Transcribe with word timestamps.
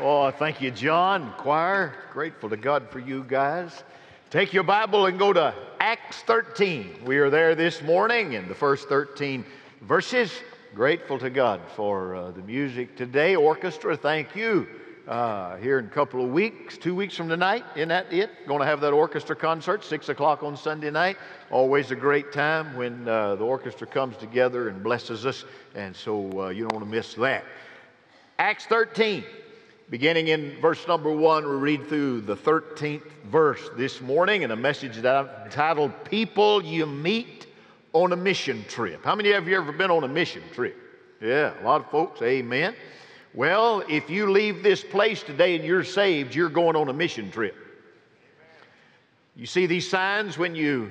Oh, 0.00 0.30
thank 0.30 0.60
you, 0.60 0.70
John. 0.70 1.32
Choir, 1.38 1.92
grateful 2.12 2.48
to 2.50 2.56
God 2.56 2.88
for 2.88 3.00
you 3.00 3.24
guys. 3.24 3.82
Take 4.30 4.52
your 4.52 4.62
Bible 4.62 5.06
and 5.06 5.18
go 5.18 5.32
to 5.32 5.52
Acts 5.80 6.18
13. 6.18 7.00
We 7.04 7.18
are 7.18 7.30
there 7.30 7.56
this 7.56 7.82
morning 7.82 8.34
in 8.34 8.46
the 8.46 8.54
first 8.54 8.88
13 8.88 9.44
verses. 9.82 10.32
Grateful 10.72 11.18
to 11.18 11.30
God 11.30 11.60
for 11.74 12.14
uh, 12.14 12.30
the 12.30 12.42
music 12.42 12.96
today. 12.96 13.34
Orchestra, 13.34 13.96
thank 13.96 14.36
you. 14.36 14.68
Uh, 15.08 15.56
here 15.56 15.80
in 15.80 15.86
a 15.86 15.90
couple 15.90 16.24
of 16.24 16.30
weeks, 16.30 16.78
two 16.78 16.94
weeks 16.94 17.16
from 17.16 17.28
tonight, 17.28 17.64
isn't 17.74 17.88
that 17.88 18.12
it? 18.12 18.30
Going 18.46 18.60
to 18.60 18.66
have 18.66 18.80
that 18.82 18.92
orchestra 18.92 19.34
concert, 19.34 19.82
6 19.82 20.10
o'clock 20.10 20.44
on 20.44 20.56
Sunday 20.56 20.92
night. 20.92 21.16
Always 21.50 21.90
a 21.90 21.96
great 21.96 22.30
time 22.30 22.76
when 22.76 23.08
uh, 23.08 23.34
the 23.34 23.44
orchestra 23.44 23.88
comes 23.88 24.16
together 24.16 24.68
and 24.68 24.80
blesses 24.80 25.26
us, 25.26 25.44
and 25.74 25.96
so 25.96 26.42
uh, 26.42 26.48
you 26.50 26.68
don't 26.68 26.74
want 26.74 26.84
to 26.84 26.96
miss 26.96 27.14
that. 27.14 27.44
Acts 28.38 28.66
13. 28.66 29.24
Beginning 29.90 30.28
in 30.28 30.60
verse 30.60 30.86
number 30.86 31.10
one, 31.10 31.48
we 31.48 31.56
read 31.56 31.88
through 31.88 32.20
the 32.20 32.36
13th 32.36 33.10
verse 33.30 33.70
this 33.74 34.02
morning 34.02 34.42
in 34.42 34.50
a 34.50 34.56
message 34.56 34.96
that 34.96 35.06
I've 35.06 35.46
entitled 35.46 35.92
People 36.04 36.62
You 36.62 36.84
Meet 36.84 37.46
on 37.94 38.12
a 38.12 38.16
Mission 38.16 38.66
Trip. 38.68 39.02
How 39.02 39.14
many 39.14 39.32
of 39.32 39.48
you 39.48 39.56
ever 39.56 39.72
been 39.72 39.90
on 39.90 40.04
a 40.04 40.08
mission 40.08 40.42
trip? 40.52 40.76
Yeah, 41.22 41.54
a 41.58 41.64
lot 41.64 41.80
of 41.80 41.90
folks, 41.90 42.20
amen. 42.20 42.76
Well, 43.32 43.82
if 43.88 44.10
you 44.10 44.30
leave 44.30 44.62
this 44.62 44.84
place 44.84 45.22
today 45.22 45.56
and 45.56 45.64
you're 45.64 45.84
saved, 45.84 46.34
you're 46.34 46.50
going 46.50 46.76
on 46.76 46.90
a 46.90 46.92
mission 46.92 47.30
trip. 47.30 47.56
You 49.36 49.46
see 49.46 49.64
these 49.64 49.88
signs 49.88 50.36
when 50.36 50.54
you 50.54 50.90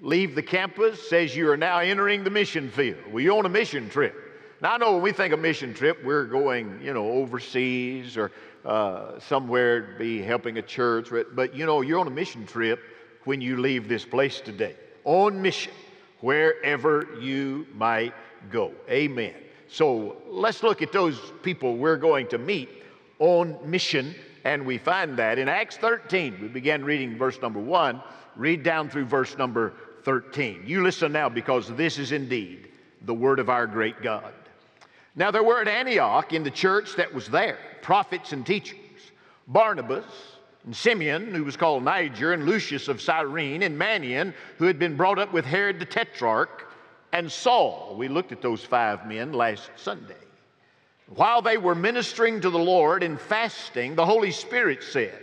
leave 0.00 0.34
the 0.34 0.42
campus 0.42 1.06
says 1.06 1.36
you 1.36 1.50
are 1.50 1.56
now 1.58 1.80
entering 1.80 2.24
the 2.24 2.30
mission 2.30 2.70
field. 2.70 2.98
Well, 3.10 3.22
you're 3.22 3.36
on 3.36 3.44
a 3.44 3.50
mission 3.50 3.90
trip. 3.90 4.21
Now, 4.62 4.74
I 4.74 4.76
know 4.78 4.92
when 4.92 5.02
we 5.02 5.10
think 5.10 5.34
of 5.34 5.40
mission 5.40 5.74
trip, 5.74 6.04
we're 6.04 6.24
going, 6.24 6.80
you 6.80 6.94
know, 6.94 7.10
overseas 7.10 8.16
or 8.16 8.30
uh, 8.64 9.18
somewhere 9.18 9.80
to 9.80 9.98
be 9.98 10.22
helping 10.22 10.56
a 10.58 10.62
church. 10.62 11.08
But, 11.34 11.52
you 11.52 11.66
know, 11.66 11.80
you're 11.80 11.98
on 11.98 12.06
a 12.06 12.12
mission 12.12 12.46
trip 12.46 12.80
when 13.24 13.40
you 13.40 13.56
leave 13.56 13.88
this 13.88 14.04
place 14.04 14.40
today. 14.40 14.76
On 15.02 15.42
mission, 15.42 15.72
wherever 16.20 17.08
you 17.20 17.66
might 17.74 18.14
go. 18.52 18.70
Amen. 18.88 19.34
So 19.66 20.18
let's 20.28 20.62
look 20.62 20.80
at 20.80 20.92
those 20.92 21.18
people 21.42 21.76
we're 21.76 21.96
going 21.96 22.28
to 22.28 22.38
meet 22.38 22.68
on 23.18 23.58
mission. 23.68 24.14
And 24.44 24.64
we 24.64 24.78
find 24.78 25.18
that 25.18 25.40
in 25.40 25.48
Acts 25.48 25.76
13. 25.78 26.38
We 26.40 26.46
began 26.46 26.84
reading 26.84 27.18
verse 27.18 27.42
number 27.42 27.58
1. 27.58 28.00
Read 28.36 28.62
down 28.62 28.88
through 28.88 29.06
verse 29.06 29.36
number 29.36 29.72
13. 30.04 30.62
You 30.66 30.84
listen 30.84 31.10
now 31.10 31.28
because 31.28 31.66
this 31.74 31.98
is 31.98 32.12
indeed 32.12 32.68
the 33.04 33.14
word 33.14 33.40
of 33.40 33.50
our 33.50 33.66
great 33.66 34.00
God. 34.02 34.32
Now, 35.14 35.30
there 35.30 35.42
were 35.42 35.60
at 35.60 35.68
Antioch 35.68 36.32
in 36.32 36.42
the 36.42 36.50
church 36.50 36.96
that 36.96 37.12
was 37.12 37.28
there 37.28 37.58
prophets 37.82 38.32
and 38.32 38.46
teachers 38.46 38.78
Barnabas 39.48 40.04
and 40.64 40.74
Simeon, 40.74 41.34
who 41.34 41.44
was 41.44 41.56
called 41.56 41.82
Niger, 41.82 42.32
and 42.32 42.46
Lucius 42.46 42.88
of 42.88 43.02
Cyrene, 43.02 43.62
and 43.62 43.78
Manaen, 43.78 44.32
who 44.58 44.66
had 44.66 44.78
been 44.78 44.96
brought 44.96 45.18
up 45.18 45.32
with 45.32 45.44
Herod 45.44 45.80
the 45.80 45.84
Tetrarch, 45.84 46.72
and 47.12 47.30
Saul. 47.30 47.96
We 47.98 48.08
looked 48.08 48.32
at 48.32 48.40
those 48.40 48.64
five 48.64 49.06
men 49.06 49.32
last 49.32 49.70
Sunday. 49.76 50.14
While 51.08 51.42
they 51.42 51.58
were 51.58 51.74
ministering 51.74 52.40
to 52.40 52.50
the 52.50 52.58
Lord 52.58 53.02
and 53.02 53.20
fasting, 53.20 53.96
the 53.96 54.06
Holy 54.06 54.30
Spirit 54.30 54.82
said, 54.82 55.18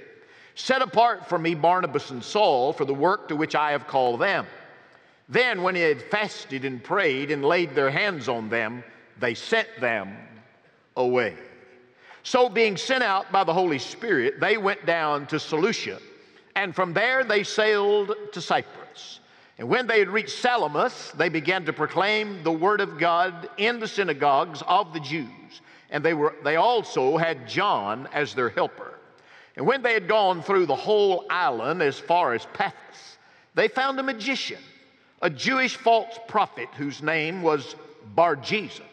Set 0.54 0.82
apart 0.82 1.28
for 1.28 1.40
me 1.40 1.56
Barnabas 1.56 2.12
and 2.12 2.24
Saul 2.24 2.74
for 2.74 2.86
the 2.86 2.94
work 2.94 3.30
to 3.30 3.36
which 3.36 3.56
I 3.56 3.72
have 3.72 3.88
called 3.88 4.20
them. 4.20 4.46
Then, 5.30 5.64
when 5.64 5.76
he 5.76 5.82
had 5.82 6.02
fasted 6.02 6.66
and 6.66 6.84
prayed 6.84 7.32
and 7.32 7.46
laid 7.46 7.74
their 7.74 7.90
hands 7.90 8.28
on 8.28 8.50
them, 8.50 8.84
they 9.20 9.34
sent 9.34 9.68
them 9.80 10.16
away. 10.96 11.36
So, 12.24 12.50
being 12.50 12.78
sent 12.78 13.04
out 13.04 13.32
by 13.32 13.44
the 13.44 13.54
Holy 13.54 13.80
Spirit, 13.80 14.40
they 14.40 14.58
went 14.58 14.86
down 14.86 15.26
to 15.28 15.40
Seleucia, 15.40 16.00
and 16.56 16.76
from 16.76 16.94
there 16.94 17.24
they 17.24 17.44
sailed 17.44 18.14
to 18.34 18.42
Cyprus. 18.42 19.22
And 19.58 19.68
when 19.68 19.88
they 19.88 20.00
had 20.00 20.10
reached 20.10 20.38
Salamis, 20.38 21.12
they 21.18 21.30
began 21.30 21.66
to 21.66 21.74
proclaim 21.74 22.44
the 22.44 22.52
word 22.52 22.82
of 22.82 22.98
God 22.98 23.50
in 23.58 23.80
the 23.80 23.88
synagogues 23.88 24.62
of 24.68 24.94
the 24.94 25.00
Jews. 25.02 25.62
And 25.90 26.04
they, 26.04 26.14
were, 26.14 26.36
they 26.44 26.56
also 26.56 27.18
had 27.18 27.48
John 27.48 28.08
as 28.14 28.34
their 28.34 28.50
helper. 28.50 28.94
And 29.58 29.66
when 29.66 29.82
they 29.82 29.94
had 29.94 30.08
gone 30.08 30.42
through 30.42 30.66
the 30.66 30.76
whole 30.76 31.26
island 31.30 31.82
as 31.82 32.00
far 32.00 32.34
as 32.34 32.46
Paphos, 32.54 33.18
they 33.56 33.68
found 33.68 34.00
a 34.00 34.04
magician, 34.04 34.62
a 35.22 35.30
Jewish 35.30 35.76
false 35.76 36.18
prophet 36.28 36.70
whose 36.78 37.02
name 37.02 37.42
was 37.42 37.76
Bar 38.16 38.38
Jesus 38.38 38.89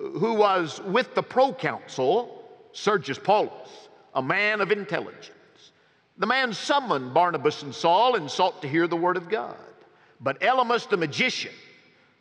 who 0.00 0.34
was 0.34 0.80
with 0.86 1.14
the 1.14 1.22
proconsul, 1.22 2.42
Sergius 2.72 3.18
Paulus, 3.18 3.88
a 4.14 4.22
man 4.22 4.60
of 4.60 4.72
intelligence. 4.72 5.30
The 6.18 6.26
man 6.26 6.52
summoned 6.52 7.12
Barnabas 7.12 7.62
and 7.62 7.74
Saul 7.74 8.16
and 8.16 8.30
sought 8.30 8.62
to 8.62 8.68
hear 8.68 8.86
the 8.86 8.96
word 8.96 9.16
of 9.16 9.28
God. 9.28 9.56
But 10.20 10.40
Elymas 10.40 10.88
the 10.88 10.96
magician, 10.96 11.52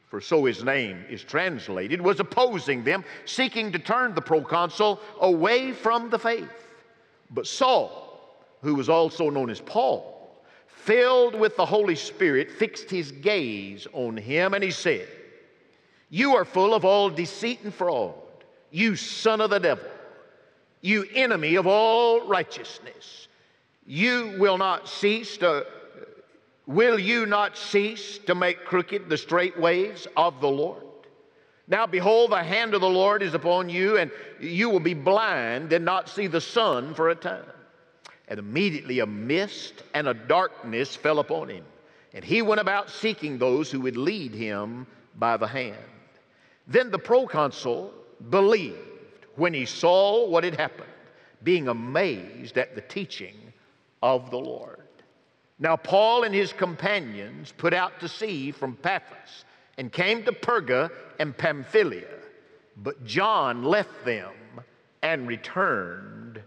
for 0.09 0.21
so 0.21 0.45
his 0.45 0.63
name 0.63 1.03
is 1.09 1.23
translated, 1.23 2.01
was 2.01 2.19
opposing 2.19 2.83
them, 2.83 3.03
seeking 3.25 3.71
to 3.71 3.79
turn 3.79 4.13
the 4.13 4.21
proconsul 4.21 4.99
away 5.21 5.71
from 5.71 6.09
the 6.09 6.19
faith. 6.19 6.49
But 7.31 7.47
Saul, 7.47 8.21
who 8.61 8.75
was 8.75 8.89
also 8.89 9.29
known 9.29 9.49
as 9.49 9.61
Paul, 9.61 10.15
filled 10.67 11.35
with 11.35 11.55
the 11.55 11.65
Holy 11.65 11.95
Spirit, 11.95 12.51
fixed 12.51 12.89
his 12.89 13.11
gaze 13.11 13.87
on 13.93 14.17
him 14.17 14.53
and 14.53 14.63
he 14.63 14.71
said, 14.71 15.07
you 16.09 16.35
are 16.35 16.45
full 16.45 16.73
of 16.73 16.85
all 16.85 17.09
deceit 17.09 17.59
and 17.63 17.73
fraud, 17.73 18.13
you 18.71 18.95
son 18.95 19.41
of 19.41 19.49
the 19.49 19.59
devil, 19.59 19.89
you 20.81 21.05
enemy 21.13 21.55
of 21.55 21.67
all 21.67 22.27
righteousness. 22.27 23.27
You 23.85 24.35
will 24.37 24.57
not 24.57 24.87
cease 24.87 25.37
to, 25.37 25.65
will 26.65 26.99
you 26.99 27.25
not 27.25 27.57
cease 27.57 28.19
to 28.19 28.35
make 28.35 28.65
crooked 28.65 29.09
the 29.09 29.17
straight 29.17 29.59
ways 29.59 30.07
of 30.15 30.41
the 30.41 30.49
Lord? 30.49 30.83
Now, 31.67 31.85
behold, 31.85 32.31
the 32.31 32.43
hand 32.43 32.73
of 32.73 32.81
the 32.81 32.89
Lord 32.89 33.21
is 33.21 33.35
upon 33.35 33.69
you, 33.69 33.97
and 33.97 34.09
you 34.39 34.71
will 34.71 34.79
be 34.79 34.95
blind 34.95 35.71
and 35.71 35.85
not 35.85 36.09
see 36.09 36.25
the 36.25 36.41
sun 36.41 36.95
for 36.95 37.09
a 37.09 37.15
time. 37.15 37.45
And 38.27 38.39
immediately 38.39 38.99
a 38.99 39.05
mist 39.05 39.83
and 39.93 40.07
a 40.07 40.13
darkness 40.15 40.95
fell 40.95 41.19
upon 41.19 41.49
him, 41.49 41.63
and 42.13 42.23
he 42.23 42.41
went 42.41 42.61
about 42.61 42.89
seeking 42.89 43.37
those 43.37 43.69
who 43.69 43.81
would 43.81 43.97
lead 43.97 44.33
him 44.33 44.87
by 45.15 45.37
the 45.37 45.47
hand. 45.47 45.77
Then 46.69 46.91
the 46.91 46.99
proconsul 46.99 47.91
believed 48.29 48.77
when 49.35 49.55
he 49.55 49.65
saw 49.65 50.27
what 50.27 50.43
had 50.43 50.55
happened, 50.55 50.87
being 51.41 51.67
amazed 51.67 52.59
at 52.59 52.75
the 52.75 52.81
teaching 52.81 53.35
of 54.03 54.29
the 54.29 54.37
Lord. 54.37 54.77
Now, 55.57 55.75
Paul 55.75 56.23
and 56.23 56.33
his 56.33 56.53
companions 56.53 57.51
put 57.57 57.73
out 57.73 57.99
to 57.99 58.07
sea 58.07 58.51
from 58.51 58.75
Paphos 58.75 59.45
and 59.79 59.91
came 59.91 60.23
to 60.25 60.31
Perga 60.31 60.91
and 61.19 61.35
Pamphylia, 61.35 62.07
but 62.77 63.03
John 63.03 63.63
left 63.63 64.05
them 64.05 64.31
and 65.01 65.27
returned 65.27 66.39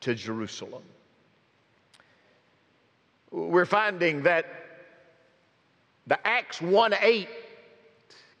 to 0.00 0.14
Jerusalem. 0.14 0.84
We're 3.32 3.66
finding 3.66 4.22
that 4.22 4.46
the 6.06 6.24
Acts 6.24 6.62
1 6.62 6.94
8 7.00 7.28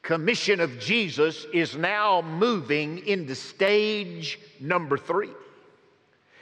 commission 0.04 0.60
of 0.60 0.78
Jesus 0.78 1.46
is 1.52 1.76
now 1.76 2.20
moving 2.20 3.04
into 3.06 3.34
stage 3.34 4.38
number 4.60 4.96
three. 4.98 5.30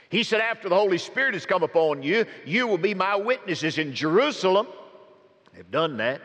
He 0.09 0.21
said, 0.21 0.41
After 0.41 0.69
the 0.69 0.75
Holy 0.75 0.97
Spirit 0.97 1.33
has 1.33 1.45
come 1.45 1.63
upon 1.63 2.03
you, 2.03 2.25
you 2.45 2.67
will 2.67 2.77
be 2.77 2.93
my 2.93 3.15
witnesses 3.15 3.77
in 3.77 3.93
Jerusalem. 3.93 4.67
They've 5.55 5.71
done 5.71 5.97
that. 5.97 6.21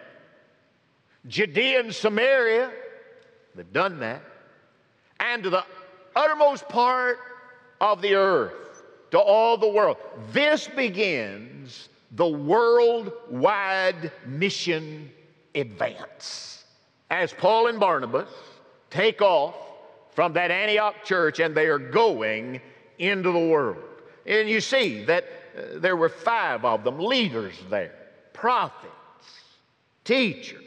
Judea 1.27 1.81
and 1.81 1.95
Samaria, 1.95 2.71
they've 3.55 3.73
done 3.73 4.01
that. 4.01 4.23
And 5.21 5.43
to 5.45 5.51
the 5.51 5.65
uttermost 6.17 6.69
part 6.69 7.19
of 7.81 8.03
the 8.03 8.15
earth, 8.15 8.83
to 9.13 9.19
all 9.19 9.57
the 9.57 9.69
world. 9.69 9.97
This 10.33 10.69
begins 10.69 11.89
the 12.13 12.27
worldwide 12.27 14.11
mission 14.27 15.11
advance 15.55 16.58
as 17.11 17.33
Paul 17.33 17.69
and 17.69 17.81
Barnabas 17.81 18.29
take 18.91 19.23
off 19.23 19.55
from 20.11 20.33
that 20.35 20.51
Antioch 20.51 21.05
church 21.05 21.41
and 21.41 21.55
they 21.55 21.67
are 21.67 21.79
going 21.79 22.61
into 22.99 23.33
the 23.33 23.39
world. 23.39 23.85
And 24.27 24.49
you 24.49 24.61
see 24.61 25.05
that 25.05 25.25
uh, 25.57 25.79
there 25.79 25.97
were 25.97 26.09
five 26.09 26.65
of 26.65 26.85
them, 26.85 26.99
leaders 26.99 27.55
there, 27.71 27.95
prophets, 28.33 28.93
teachers, 30.05 30.63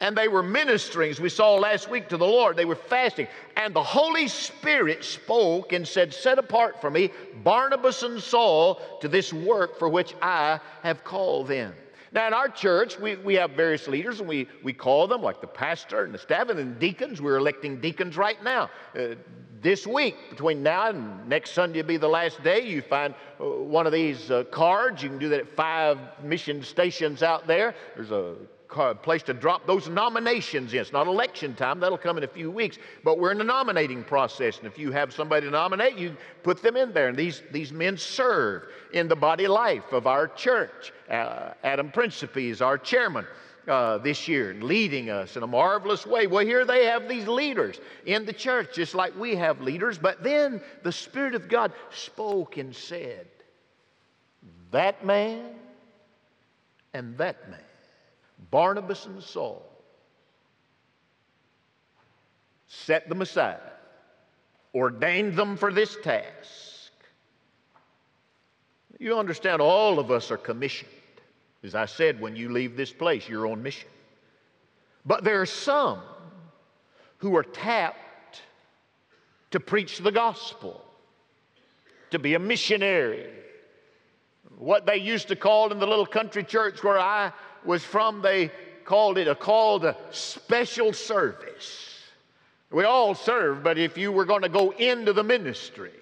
and 0.00 0.16
they 0.16 0.28
were 0.28 0.42
ministering, 0.42 1.10
as 1.10 1.20
we 1.20 1.30
saw 1.30 1.54
last 1.54 1.88
week, 1.88 2.08
to 2.10 2.18
the 2.18 2.26
Lord. 2.26 2.56
They 2.56 2.66
were 2.66 2.74
fasting. 2.74 3.28
And 3.56 3.72
the 3.72 3.82
Holy 3.82 4.28
Spirit 4.28 5.02
spoke 5.02 5.72
and 5.72 5.88
said, 5.88 6.12
Set 6.12 6.38
apart 6.38 6.80
for 6.80 6.90
me 6.90 7.10
Barnabas 7.42 8.02
and 8.02 8.20
Saul 8.20 8.80
to 9.00 9.08
this 9.08 9.32
work 9.32 9.78
for 9.78 9.88
which 9.88 10.14
I 10.20 10.60
have 10.82 11.02
called 11.02 11.48
them. 11.48 11.74
Now, 12.16 12.28
in 12.28 12.32
our 12.32 12.48
church, 12.48 12.98
we, 12.98 13.16
we 13.16 13.34
have 13.34 13.50
various 13.50 13.86
leaders, 13.86 14.20
and 14.20 14.28
we, 14.28 14.48
we 14.62 14.72
call 14.72 15.06
them, 15.06 15.20
like 15.20 15.42
the 15.42 15.46
pastor 15.46 16.04
and 16.04 16.14
the 16.14 16.18
staff, 16.18 16.48
and 16.48 16.58
then 16.58 16.78
deacons. 16.78 17.20
We're 17.20 17.36
electing 17.36 17.78
deacons 17.78 18.16
right 18.16 18.42
now. 18.42 18.70
Uh, 18.98 19.16
this 19.60 19.86
week, 19.86 20.16
between 20.30 20.62
now 20.62 20.88
and 20.88 21.28
next 21.28 21.50
Sunday 21.50 21.82
will 21.82 21.88
be 21.88 21.98
the 21.98 22.08
last 22.08 22.42
day, 22.42 22.66
you 22.66 22.80
find 22.80 23.14
uh, 23.38 23.44
one 23.44 23.86
of 23.86 23.92
these 23.92 24.30
uh, 24.30 24.44
cards. 24.44 25.02
You 25.02 25.10
can 25.10 25.18
do 25.18 25.28
that 25.28 25.40
at 25.40 25.56
five 25.56 25.98
mission 26.22 26.62
stations 26.62 27.22
out 27.22 27.46
there. 27.46 27.74
There's 27.94 28.12
a 28.12 28.36
place 28.68 29.22
to 29.24 29.34
drop 29.34 29.66
those 29.66 29.88
nominations 29.88 30.72
in. 30.72 30.80
It's 30.80 30.92
not 30.92 31.06
election 31.06 31.54
time, 31.54 31.80
that'll 31.80 31.98
come 31.98 32.18
in 32.18 32.24
a 32.24 32.28
few 32.28 32.50
weeks, 32.50 32.78
but 33.04 33.18
we're 33.18 33.32
in 33.32 33.38
the 33.38 33.44
nominating 33.44 34.04
process. 34.04 34.58
And 34.58 34.66
if 34.66 34.78
you 34.78 34.92
have 34.92 35.12
somebody 35.12 35.46
to 35.46 35.52
nominate, 35.52 35.96
you 35.96 36.16
put 36.42 36.62
them 36.62 36.76
in 36.76 36.92
there. 36.92 37.08
And 37.08 37.16
these, 37.16 37.42
these 37.52 37.72
men 37.72 37.96
serve 37.96 38.64
in 38.92 39.08
the 39.08 39.16
body 39.16 39.46
life 39.46 39.92
of 39.92 40.06
our 40.06 40.28
church. 40.28 40.92
Uh, 41.08 41.52
Adam 41.64 41.90
Principe 41.90 42.50
is 42.50 42.60
our 42.62 42.78
chairman. 42.78 43.26
Uh, 43.68 43.98
this 43.98 44.28
year, 44.28 44.54
leading 44.60 45.10
us 45.10 45.36
in 45.36 45.42
a 45.42 45.46
marvelous 45.46 46.06
way. 46.06 46.28
Well, 46.28 46.46
here 46.46 46.64
they 46.64 46.84
have 46.84 47.08
these 47.08 47.26
leaders 47.26 47.80
in 48.04 48.24
the 48.24 48.32
church, 48.32 48.76
just 48.76 48.94
like 48.94 49.18
we 49.18 49.34
have 49.34 49.60
leaders. 49.60 49.98
But 49.98 50.22
then 50.22 50.60
the 50.84 50.92
Spirit 50.92 51.34
of 51.34 51.48
God 51.48 51.72
spoke 51.90 52.58
and 52.58 52.72
said, 52.72 53.26
That 54.70 55.04
man 55.04 55.46
and 56.94 57.18
that 57.18 57.50
man 57.50 57.65
Barnabas 58.50 59.06
and 59.06 59.22
Saul, 59.22 59.64
set 62.66 63.08
them 63.08 63.22
aside, 63.22 63.60
ordained 64.74 65.36
them 65.36 65.56
for 65.56 65.72
this 65.72 65.96
task. 66.02 66.92
You 68.98 69.18
understand, 69.18 69.60
all 69.60 69.98
of 69.98 70.10
us 70.10 70.30
are 70.30 70.36
commissioned. 70.36 70.90
As 71.62 71.74
I 71.74 71.86
said, 71.86 72.20
when 72.20 72.36
you 72.36 72.50
leave 72.50 72.76
this 72.76 72.92
place, 72.92 73.28
you're 73.28 73.46
on 73.46 73.62
mission. 73.62 73.88
But 75.04 75.24
there 75.24 75.40
are 75.40 75.46
some 75.46 76.00
who 77.18 77.36
are 77.36 77.42
tapped 77.42 78.42
to 79.50 79.60
preach 79.60 79.98
the 79.98 80.12
gospel, 80.12 80.82
to 82.10 82.18
be 82.18 82.34
a 82.34 82.38
missionary. 82.38 83.30
What 84.58 84.86
they 84.86 84.96
used 84.96 85.28
to 85.28 85.36
call 85.36 85.72
in 85.72 85.78
the 85.78 85.86
little 85.86 86.06
country 86.06 86.44
church 86.44 86.82
where 86.82 86.98
I 86.98 87.32
was 87.66 87.84
from, 87.84 88.22
they 88.22 88.50
called 88.84 89.18
it 89.18 89.28
a 89.28 89.34
call 89.34 89.80
to 89.80 89.96
special 90.10 90.92
service. 90.92 91.98
We 92.70 92.84
all 92.84 93.14
serve, 93.14 93.62
but 93.62 93.78
if 93.78 93.96
you 93.98 94.12
were 94.12 94.24
going 94.24 94.42
to 94.42 94.48
go 94.48 94.70
into 94.70 95.12
the 95.12 95.22
ministry, 95.22 95.92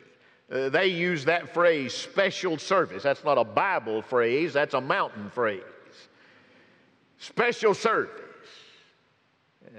uh, 0.51 0.69
they 0.69 0.87
use 0.87 1.25
that 1.25 1.53
phrase, 1.53 1.95
special 1.95 2.59
service. 2.59 3.03
That's 3.03 3.25
not 3.25 3.39
a 3.39 3.45
Bible 3.45 4.03
phrase, 4.03 4.53
that's 4.53 4.75
a 4.75 4.81
mountain 4.81 5.31
phrase. 5.31 5.63
Special 7.19 7.75
service. 7.75 8.21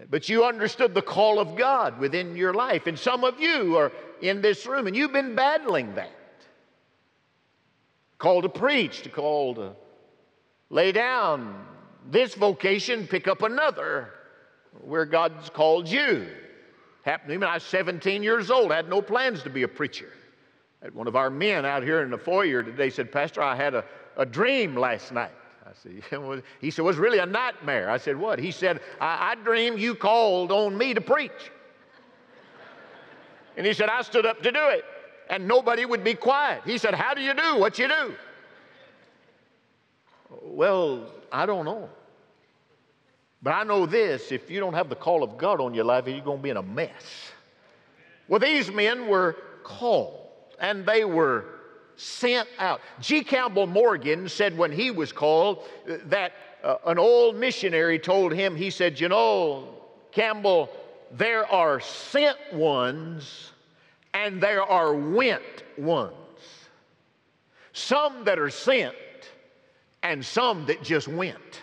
But 0.10 0.28
you 0.30 0.46
understood 0.46 0.94
the 0.94 1.02
call 1.02 1.40
of 1.40 1.56
God 1.56 2.00
within 2.00 2.36
your 2.36 2.54
life. 2.54 2.88
And 2.88 2.98
some 2.98 3.24
of 3.24 3.40
you 3.40 3.78
are 3.78 3.92
in 4.22 4.42
this 4.42 4.66
room 4.66 4.88
and 4.88 4.96
you've 4.96 5.14
been 5.14 5.36
battling 5.36 5.96
that. 5.96 6.12
Called 8.18 8.44
to 8.44 8.50
preach, 8.50 9.04
to 9.04 9.10
call 9.10 9.56
to 9.56 9.74
lay 10.70 10.92
down 10.92 11.66
this 12.10 12.36
vocation, 12.36 13.08
pick 13.08 13.28
up 13.28 13.42
another 13.42 14.12
where 14.82 15.06
God's 15.06 15.50
called 15.50 15.88
you. 15.88 16.28
Happened 17.04 17.30
to 17.30 17.36
me 17.36 17.38
when 17.38 17.50
I 17.50 17.56
was 17.56 17.64
17 17.64 18.24
years 18.24 18.50
old. 18.50 18.72
I 18.72 18.76
had 18.76 18.90
no 18.90 19.02
plans 19.02 19.44
to 19.44 19.50
be 19.50 19.64
a 19.64 19.68
preacher. 19.68 20.12
One 20.94 21.08
of 21.08 21.16
our 21.16 21.30
men 21.30 21.66
out 21.66 21.84
here 21.84 22.04
in 22.04 22.12
the 22.12 22.18
foyer 22.18 22.62
today 22.62 22.90
said, 22.90 23.12
Pastor, 23.12 23.42
I 23.42 23.56
had 23.56 23.74
a, 23.74 23.84
a 24.18 24.26
dream 24.26 24.76
last 24.76 25.12
night. 25.12 25.32
I 25.66 25.72
said, 25.74 25.92
he 26.62 26.72
said, 26.72 26.82
it 26.82 26.86
was 26.86 26.98
really 26.98 27.20
a 27.20 27.26
nightmare. 27.26 27.90
I 27.90 27.98
said, 27.98 28.18
what? 28.18 28.40
He 28.40 28.52
said, 28.52 28.82
I, 29.00 29.32
I 29.32 29.36
dreamed 29.36 29.80
you 29.80 29.96
called 29.96 30.52
on 30.52 30.78
me 30.78 30.94
to 30.94 31.02
preach. 31.02 31.32
and 33.58 33.66
he 33.66 33.74
said, 33.74 33.90
I 33.90 34.02
stood 34.02 34.26
up 34.26 34.42
to 34.44 34.52
do 34.52 34.68
it, 34.70 34.84
and 35.30 35.48
nobody 35.48 35.86
would 35.86 36.04
be 36.04 36.14
quiet. 36.14 36.62
He 36.66 36.78
said, 36.78 36.94
How 36.94 37.14
do 37.14 37.22
you 37.22 37.34
do 37.34 37.58
what 37.58 37.80
you 37.80 37.88
do? 37.88 38.14
Well, 40.44 41.10
I 41.32 41.46
don't 41.46 41.66
know. 41.66 41.90
But 43.42 43.52
I 43.52 43.64
know 43.64 43.86
this 43.86 44.32
if 44.32 44.50
you 44.50 44.60
don't 44.60 44.74
have 44.74 44.90
the 44.90 44.96
call 44.96 45.24
of 45.24 45.38
God 45.38 45.62
on 45.62 45.74
your 45.74 45.86
life, 45.86 46.08
you're 46.08 46.22
going 46.22 46.40
to 46.40 46.44
be 46.44 46.50
in 46.50 46.58
a 46.58 46.64
mess. 46.64 47.32
Well, 48.28 48.40
these 48.40 48.72
men 48.72 49.08
were 49.08 49.36
called 49.64 50.28
and 50.60 50.86
they 50.86 51.06
were 51.06 51.46
sent 51.96 52.48
out. 52.58 52.82
G. 53.00 53.24
Campbell 53.24 53.68
Morgan 53.68 54.28
said 54.28 54.58
when 54.58 54.72
he 54.72 54.92
was 54.92 55.12
called 55.12 55.64
that 56.06 56.34
uh, 56.64 56.78
an 56.88 56.98
old 56.98 57.36
missionary 57.36 58.00
told 58.00 58.34
him, 58.34 58.56
he 58.56 58.70
said, 58.70 59.00
You 59.00 59.10
know, 59.10 59.76
Campbell, 60.12 60.70
there 61.12 61.46
are 61.46 61.80
sent 61.80 62.38
ones 62.52 63.52
and 64.14 64.42
there 64.42 64.64
are 64.64 64.94
went 64.94 65.64
ones. 65.78 66.14
Some 67.74 68.24
that 68.24 68.40
are 68.40 68.50
sent 68.50 68.96
and 70.06 70.24
some 70.24 70.68
that 70.68 70.84
just 70.84 71.08
went. 71.08 71.62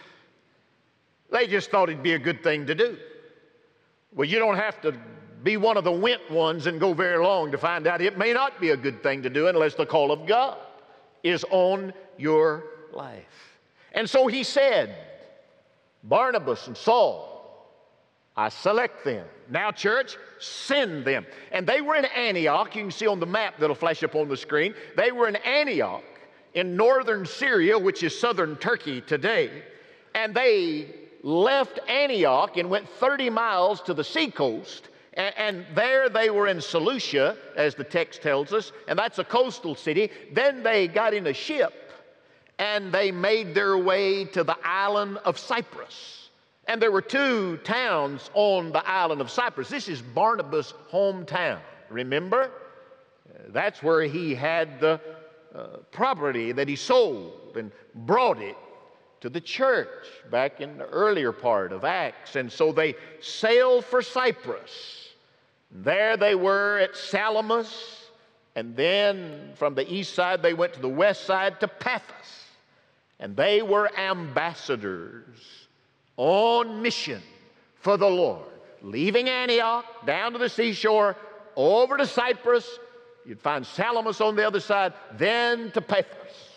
They 1.31 1.47
just 1.47 1.71
thought 1.71 1.89
it'd 1.89 2.03
be 2.03 2.15
a 2.15 2.19
good 2.19 2.43
thing 2.43 2.67
to 2.67 2.75
do. 2.75 2.99
Well, 4.13 4.29
you 4.29 4.41
don't 4.41 4.57
have 4.57 4.81
to 4.83 4.95
be 5.45 5.57
one 5.57 5.77
of 5.77 5.85
the 5.85 5.93
went 5.93 6.29
ones 6.29 6.67
and 6.67 6.81
go 6.81 6.93
very 6.93 7.25
long 7.25 7.53
to 7.53 7.59
find 7.59 7.87
out 7.87 8.03
it 8.03 8.19
may 8.19 8.33
not 8.33 8.61
be 8.61 8.71
a 8.71 8.77
good 8.77 9.01
thing 9.01 9.23
to 9.23 9.31
do 9.31 9.47
unless 9.47 9.75
the 9.77 9.87
call 9.87 10.11
of 10.11 10.27
God 10.27 10.59
is 11.23 11.45
on 11.51 11.93
your 12.19 12.65
life. 12.93 13.61
And 13.93 14.11
so 14.11 14.27
he 14.27 14.43
said, 14.43 14.97
Barnabas 16.03 16.67
and 16.67 16.77
Saul, 16.77 17.29
I 18.37 18.49
select 18.49 19.05
them. 19.05 19.25
Now, 19.51 19.71
church, 19.71 20.17
send 20.41 21.05
them. 21.05 21.27
And 21.53 21.65
they 21.65 21.81
were 21.81 21.95
in 21.95 22.07
Antioch. 22.07 22.75
You 22.75 22.83
can 22.83 22.91
see 22.91 23.07
on 23.07 23.21
the 23.21 23.27
map 23.27 23.55
that'll 23.61 23.77
flash 23.77 24.03
up 24.03 24.17
on 24.17 24.29
the 24.29 24.37
screen. 24.37 24.75
They 24.97 25.13
were 25.13 25.29
in 25.29 25.37
Antioch 25.37 26.03
in 26.55 26.77
northern 26.77 27.27
Syria, 27.27 27.79
which 27.79 28.03
is 28.03 28.19
southern 28.19 28.57
Turkey 28.57 29.01
today, 29.01 29.63
and 30.15 30.35
they 30.35 30.95
left 31.23 31.79
Antioch 31.89 32.57
and 32.57 32.69
went 32.69 32.89
30 32.89 33.31
miles 33.31 33.81
to 33.83 33.95
the 33.95 34.05
seacoast. 34.05 34.89
And, 35.15 35.35
and 35.37 35.67
there 35.75 36.09
they 36.09 36.31
were 36.31 36.49
in 36.49 36.61
Seleucia, 36.61 37.37
as 37.57 37.75
the 37.75 37.85
text 37.85 38.23
tells 38.23 38.53
us, 38.53 38.73
and 38.89 38.99
that's 38.99 39.19
a 39.19 39.25
coastal 39.25 39.75
city. 39.75 40.11
Then 40.33 40.63
they 40.63 40.89
got 40.89 41.15
in 41.15 41.27
a 41.27 41.35
ship 41.35 41.75
and 42.59 42.93
they 42.93 43.11
made 43.11 43.55
their 43.55 43.77
way 43.77 44.25
to 44.25 44.45
the 44.45 44.57
island 44.63 45.19
of 45.25 45.39
Cyprus. 45.39 46.29
And 46.69 46.81
there 46.81 46.93
were 46.93 47.03
two 47.03 47.57
towns 47.59 48.31
on 48.35 48.71
the 48.71 48.87
island 48.87 49.21
of 49.21 49.31
Cyprus. 49.31 49.69
This 49.69 49.89
is 49.89 50.01
Barnabas' 50.01 50.75
hometown, 50.91 51.59
remember? 51.91 52.51
That's 53.49 53.83
where 53.83 54.03
he 54.03 54.35
had 54.35 54.81
the 54.81 55.01
uh, 55.55 55.79
property 55.91 56.53
that 56.53 56.69
he 56.69 56.77
sold 56.77 57.57
and 57.57 57.71
brought 57.95 58.41
it 58.41 58.57
to 59.21 59.29
the 59.29 59.41
church 59.41 60.09
back 60.31 60.61
in 60.61 60.79
the 60.79 60.87
earlier 60.87 61.31
part 61.31 61.73
of 61.73 61.85
Acts. 61.85 62.37
And 62.37 62.51
so 62.51 62.73
they 62.73 62.95
sailed 63.21 63.85
for 63.85 64.03
Cyprus. 64.03 65.09
There 65.71 66.17
they 66.17 66.35
were 66.35 66.79
at 66.79 66.97
Salamis, 66.97 68.09
and 68.57 68.77
then 68.77 69.53
from 69.55 69.75
the 69.75 69.91
east 69.91 70.15
side 70.15 70.43
they 70.43 70.55
went 70.55 70.75
to 70.75 70.81
the 70.81 70.89
west 70.89 71.25
side 71.25 71.61
to 71.61 71.69
Paphos. 71.69 72.17
And 73.21 73.37
they 73.37 73.63
were 73.63 73.91
ambassadors 73.97 75.39
on 76.17 76.83
mission 76.83 77.23
for 77.77 77.97
the 77.97 78.09
Lord, 78.09 78.49
leaving 78.83 79.29
Antioch 79.29 79.85
down 80.05 80.33
to 80.33 80.39
the 80.39 80.49
seashore, 80.49 81.17
over 81.57 81.97
to 81.97 82.07
Cyprus, 82.07 82.79
You'd 83.25 83.41
find 83.41 83.67
Salamis 83.67 84.21
on 84.21 84.37
the 84.37 84.47
other 84.47 84.61
side, 84.61 84.93
then 85.17 85.71
to 85.73 85.81
Paphos. 85.81 86.53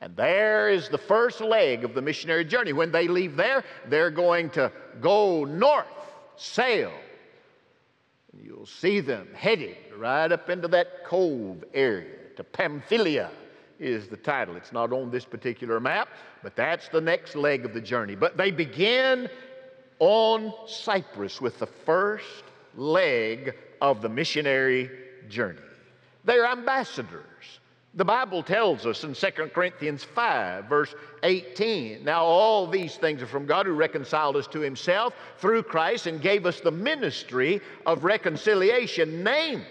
And 0.00 0.16
there 0.16 0.70
is 0.70 0.88
the 0.88 0.98
first 0.98 1.40
leg 1.40 1.84
of 1.84 1.94
the 1.94 2.00
missionary 2.00 2.44
journey. 2.44 2.72
When 2.72 2.90
they 2.90 3.06
leave 3.06 3.36
there, 3.36 3.64
they're 3.88 4.10
going 4.10 4.48
to 4.50 4.72
go 5.00 5.44
north, 5.44 5.86
sail. 6.36 6.92
And 8.32 8.42
you'll 8.42 8.64
see 8.64 9.00
them 9.00 9.28
headed 9.34 9.76
right 9.96 10.32
up 10.32 10.48
into 10.48 10.68
that 10.68 11.04
cove 11.04 11.64
area 11.74 12.16
to 12.36 12.44
Pamphylia 12.44 13.30
is 13.78 14.08
the 14.08 14.16
title. 14.16 14.56
It's 14.56 14.72
not 14.72 14.92
on 14.92 15.10
this 15.10 15.26
particular 15.26 15.80
map, 15.80 16.08
but 16.42 16.56
that's 16.56 16.88
the 16.88 17.00
next 17.00 17.36
leg 17.36 17.66
of 17.66 17.74
the 17.74 17.80
journey. 17.80 18.14
But 18.14 18.38
they 18.38 18.50
begin 18.50 19.28
on 19.98 20.54
Cyprus 20.66 21.40
with 21.40 21.58
the 21.58 21.66
first 21.66 22.44
leg 22.76 23.54
of 23.82 24.00
the 24.00 24.08
missionary 24.08 24.90
journey. 25.28 25.60
They're 26.24 26.46
ambassadors. 26.46 27.24
The 27.94 28.04
Bible 28.04 28.44
tells 28.44 28.86
us 28.86 29.02
in 29.02 29.14
2 29.14 29.30
Corinthians 29.52 30.04
5, 30.04 30.66
verse 30.66 30.94
18 31.24 32.04
Now, 32.04 32.24
all 32.24 32.66
these 32.68 32.96
things 32.96 33.20
are 33.20 33.26
from 33.26 33.46
God 33.46 33.66
who 33.66 33.72
reconciled 33.72 34.36
us 34.36 34.46
to 34.48 34.60
himself 34.60 35.14
through 35.38 35.64
Christ 35.64 36.06
and 36.06 36.22
gave 36.22 36.46
us 36.46 36.60
the 36.60 36.70
ministry 36.70 37.60
of 37.86 38.04
reconciliation, 38.04 39.24
namely, 39.24 39.66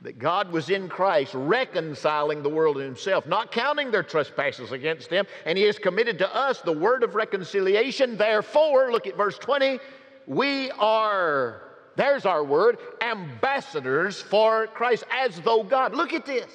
that 0.00 0.18
God 0.18 0.50
was 0.50 0.70
in 0.70 0.88
Christ 0.88 1.34
reconciling 1.34 2.42
the 2.42 2.48
world 2.48 2.76
to 2.76 2.82
himself, 2.82 3.26
not 3.26 3.52
counting 3.52 3.90
their 3.90 4.02
trespasses 4.02 4.72
against 4.72 5.10
them, 5.10 5.26
and 5.44 5.58
he 5.58 5.64
has 5.64 5.78
committed 5.78 6.16
to 6.18 6.34
us 6.34 6.62
the 6.62 6.72
word 6.72 7.02
of 7.02 7.14
reconciliation. 7.14 8.16
Therefore, 8.16 8.90
look 8.90 9.06
at 9.06 9.18
verse 9.18 9.36
20, 9.36 9.78
we 10.26 10.70
are, 10.72 11.71
there's 11.96 12.24
our 12.26 12.42
word, 12.42 12.78
ambassadors 13.00 14.20
for 14.20 14.66
Christ, 14.68 15.04
as 15.10 15.40
though 15.40 15.62
God, 15.62 15.94
look 15.94 16.12
at 16.12 16.26
this. 16.26 16.50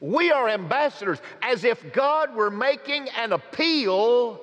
We 0.00 0.32
are 0.32 0.48
ambassadors, 0.48 1.20
as 1.42 1.64
if 1.64 1.92
God 1.92 2.34
were 2.34 2.50
making 2.50 3.08
an 3.16 3.32
appeal 3.32 4.40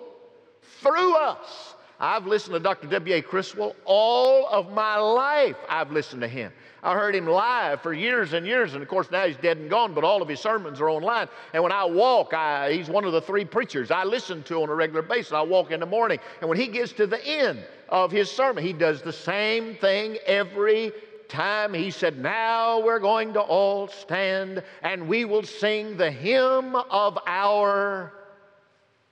through 0.82 1.16
us. 1.16 1.76
I've 2.00 2.26
listened 2.26 2.54
to 2.54 2.60
Dr. 2.62 2.88
W.A. 2.88 3.22
Criswell 3.22 3.76
all 3.84 4.48
of 4.48 4.72
my 4.72 4.96
life. 4.98 5.58
I've 5.68 5.92
listened 5.92 6.22
to 6.22 6.30
him. 6.30 6.54
I 6.82 6.94
heard 6.94 7.14
him 7.14 7.28
live 7.28 7.82
for 7.82 7.92
years 7.92 8.32
and 8.32 8.46
years, 8.46 8.74
and 8.74 8.82
of 8.82 8.88
course 8.88 9.12
now 9.12 9.26
he's 9.26 9.36
dead 9.36 9.58
and 9.58 9.70
gone, 9.70 9.94
but 9.94 10.06
all 10.06 10.22
of 10.22 10.30
his 10.30 10.40
sermons 10.40 10.80
are 10.80 10.90
online. 10.90 11.28
And 11.54 11.62
when 11.62 11.74
I 11.74 11.84
walk, 11.84 12.34
I, 12.34 12.72
he's 12.72 12.88
one 12.88 13.04
of 13.04 13.12
the 13.12 13.20
three 13.20 13.44
preachers 13.44 13.92
I 13.92 14.06
listen 14.06 14.44
to 14.44 14.64
on 14.64 14.70
a 14.70 14.76
regular 14.76 15.02
basis. 15.02 15.34
I 15.34 15.42
walk 15.42 15.72
in 15.72 15.82
the 15.82 15.86
morning, 15.86 16.20
and 16.40 16.50
when 16.50 16.58
he 16.58 16.68
gets 16.68 16.94
to 16.94 17.06
the 17.06 17.22
end 17.26 17.62
of 17.92 18.12
his 18.12 18.32
sermon, 18.32 18.64
he 18.64 18.74
does 18.74 19.02
the 19.02 19.14
same 19.14 19.76
thing 19.76 20.18
every 20.26 20.92
time. 21.28 21.74
He 21.74 21.92
said, 21.92 22.18
Now 22.18 22.80
we're 22.80 23.00
going 23.00 23.34
to 23.34 23.42
all 23.42 23.88
stand 23.88 24.64
and 24.82 25.08
we 25.08 25.26
will 25.26 25.44
sing 25.44 25.98
the 25.98 26.12
hymn 26.12 26.76
of 26.76 27.18
our 27.26 28.14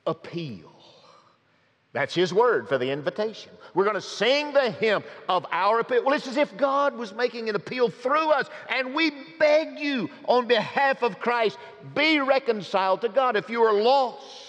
appeal. 0.06 0.72
That's 1.94 2.14
his 2.14 2.34
word 2.34 2.68
for 2.68 2.78
the 2.78 2.92
invitation. 2.92 3.52
We're 3.74 3.86
going 3.86 3.96
to 3.96 4.02
sing 4.02 4.54
the 4.54 4.70
hymn 4.72 5.04
of 5.28 5.46
our 5.52 5.80
appeal. 5.80 6.04
Well, 6.04 6.14
it's 6.14 6.28
as 6.28 6.38
if 6.38 6.56
God 6.58 6.96
was 6.96 7.14
making 7.14 7.50
an 7.50 7.56
appeal 7.56 7.90
through 7.90 8.30
us, 8.30 8.48
and 8.70 8.94
we 8.94 9.12
beg 9.40 9.80
you 9.80 10.10
on 10.28 10.48
behalf 10.48 11.02
of 11.02 11.20
Christ, 11.20 11.58
be 11.96 12.20
reconciled 12.20 13.02
to 13.02 13.10
God. 13.10 13.36
If 13.36 13.50
you 13.50 13.64
are 13.64 13.74
lost, 13.74 14.47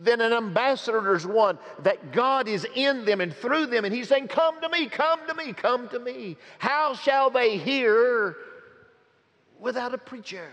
then 0.00 0.20
an 0.20 0.32
ambassador 0.32 1.14
is 1.14 1.26
one 1.26 1.58
that 1.82 2.12
God 2.12 2.48
is 2.48 2.66
in 2.74 3.04
them 3.04 3.20
and 3.20 3.34
through 3.34 3.66
them, 3.66 3.84
and 3.84 3.94
He's 3.94 4.08
saying, 4.08 4.28
Come 4.28 4.60
to 4.60 4.68
me, 4.68 4.86
come 4.86 5.20
to 5.28 5.34
me, 5.34 5.52
come 5.52 5.88
to 5.88 5.98
me. 5.98 6.36
How 6.58 6.94
shall 6.94 7.30
they 7.30 7.56
hear 7.56 8.36
without 9.58 9.94
a 9.94 9.98
preacher? 9.98 10.50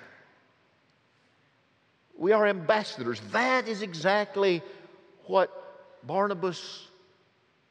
We 2.18 2.32
are 2.32 2.48
ambassadors. 2.48 3.22
That 3.32 3.68
is 3.68 3.82
exactly 3.82 4.64
what 5.26 6.00
Barnabas 6.04 6.88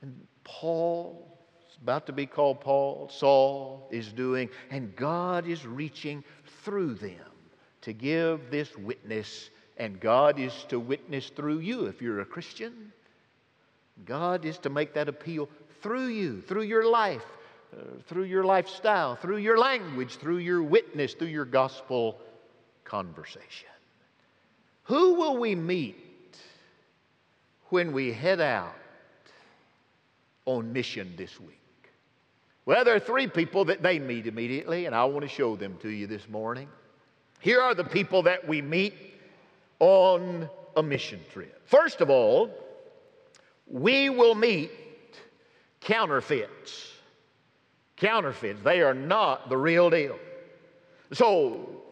and 0.03 0.27
Paul, 0.45 1.27
about 1.83 2.07
to 2.07 2.13
be 2.13 2.27
called 2.27 2.61
Paul, 2.61 3.09
Saul 3.11 3.89
is 3.91 4.13
doing, 4.13 4.51
and 4.71 4.95
God 4.97 5.47
is 5.47 5.67
reaching 5.67 6.25
through 6.63 6.95
them 6.95 7.25
to 7.83 7.93
give 7.93 8.51
this 8.51 8.77
witness, 8.77 9.51
and 9.77 9.99
God 10.01 10.39
is 10.39 10.53
to 10.69 10.79
witness 10.79 11.31
through 11.31 11.59
you 11.59 11.87
if 11.87 12.01
you're 12.01 12.21
a 12.21 12.25
Christian. 12.25 12.93
God 14.05 14.45
is 14.45 14.59
to 14.59 14.71
make 14.71 14.95
that 14.95 15.09
appeal 15.09 15.49
through 15.83 16.07
you, 16.07 16.41
through 16.43 16.63
your 16.63 16.89
life, 16.89 17.25
uh, 17.73 17.83
through 18.07 18.25
your 18.25 18.45
lifestyle, 18.45 19.17
through 19.17 19.39
your 19.39 19.59
language, 19.59 20.17
through 20.17 20.39
your 20.39 20.63
witness, 20.63 21.15
through 21.15 21.29
your 21.29 21.45
gospel 21.45 22.19
conversation. 22.85 23.69
Who 24.85 25.15
will 25.15 25.39
we 25.39 25.55
meet 25.55 25.97
when 27.71 27.93
we 27.93 28.13
head 28.13 28.41
out 28.41 28.75
on 30.45 30.73
mission 30.73 31.15
this 31.17 31.41
week? 31.41 31.59
Well, 32.67 32.85
there 32.85 32.95
are 32.95 33.01
three 33.01 33.27
people 33.27 33.67
that 33.67 33.83
they 33.83 33.99
meet 33.99 34.27
immediately, 34.27 34.87
and 34.87 34.95
I 34.95 35.05
want 35.05 35.23
to 35.23 35.29
show 35.29 35.57
them 35.57 35.77
to 35.83 35.89
you 35.89 36.07
this 36.07 36.29
morning. 36.29 36.69
Here 37.41 37.61
are 37.61 37.75
the 37.75 37.85
people 37.85 38.23
that 38.23 38.47
we 38.47 38.63
meet 38.63 38.95
on 39.81 40.49
a 40.77 40.83
mission 40.83 41.21
trip. 41.33 41.61
First 41.67 42.01
of 42.01 42.11
all, 42.11 42.51
we 43.67 44.11
will 44.11 44.35
meet 44.35 44.71
counterfeits. 45.81 46.93
Counterfeits, 47.97 48.61
they 48.63 48.83
are 48.83 48.95
not 48.95 49.49
the 49.49 49.57
real 49.57 49.91
deal. 49.91 50.19
So, 51.13 51.83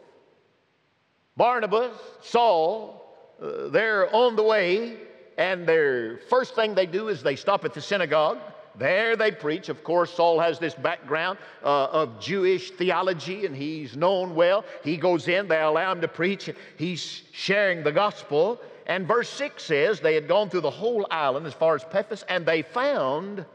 Barnabas, 1.37 1.97
Saul, 2.21 3.01
uh, 3.41 3.69
they're 3.69 4.13
on 4.13 4.35
the 4.35 4.43
way 4.43 4.97
and 5.37 5.67
their 5.67 6.17
first 6.29 6.55
thing 6.55 6.75
they 6.75 6.85
do 6.85 7.07
is 7.07 7.23
they 7.23 7.35
stop 7.35 7.65
at 7.65 7.73
the 7.73 7.81
synagogue. 7.81 8.39
There 8.75 9.15
they 9.15 9.31
preach. 9.31 9.69
Of 9.69 9.83
course, 9.83 10.11
Saul 10.11 10.39
has 10.39 10.59
this 10.59 10.73
background 10.73 11.37
uh, 11.63 11.85
of 11.85 12.19
Jewish 12.19 12.71
theology 12.71 13.45
and 13.45 13.55
he's 13.55 13.95
known 13.95 14.35
well. 14.35 14.65
He 14.83 14.97
goes 14.97 15.27
in, 15.27 15.47
they 15.47 15.61
allow 15.61 15.91
him 15.91 16.01
to 16.01 16.07
preach. 16.07 16.49
He's 16.77 17.21
sharing 17.31 17.83
the 17.83 17.91
gospel. 17.91 18.59
And 18.85 19.07
verse 19.07 19.29
6 19.29 19.63
says 19.63 19.99
they 19.99 20.15
had 20.15 20.27
gone 20.27 20.49
through 20.49 20.61
the 20.61 20.69
whole 20.69 21.07
island 21.09 21.45
as 21.45 21.53
far 21.53 21.75
as 21.75 21.83
Paphos 21.83 22.23
and 22.27 22.45
they 22.45 22.61
found 22.61 23.45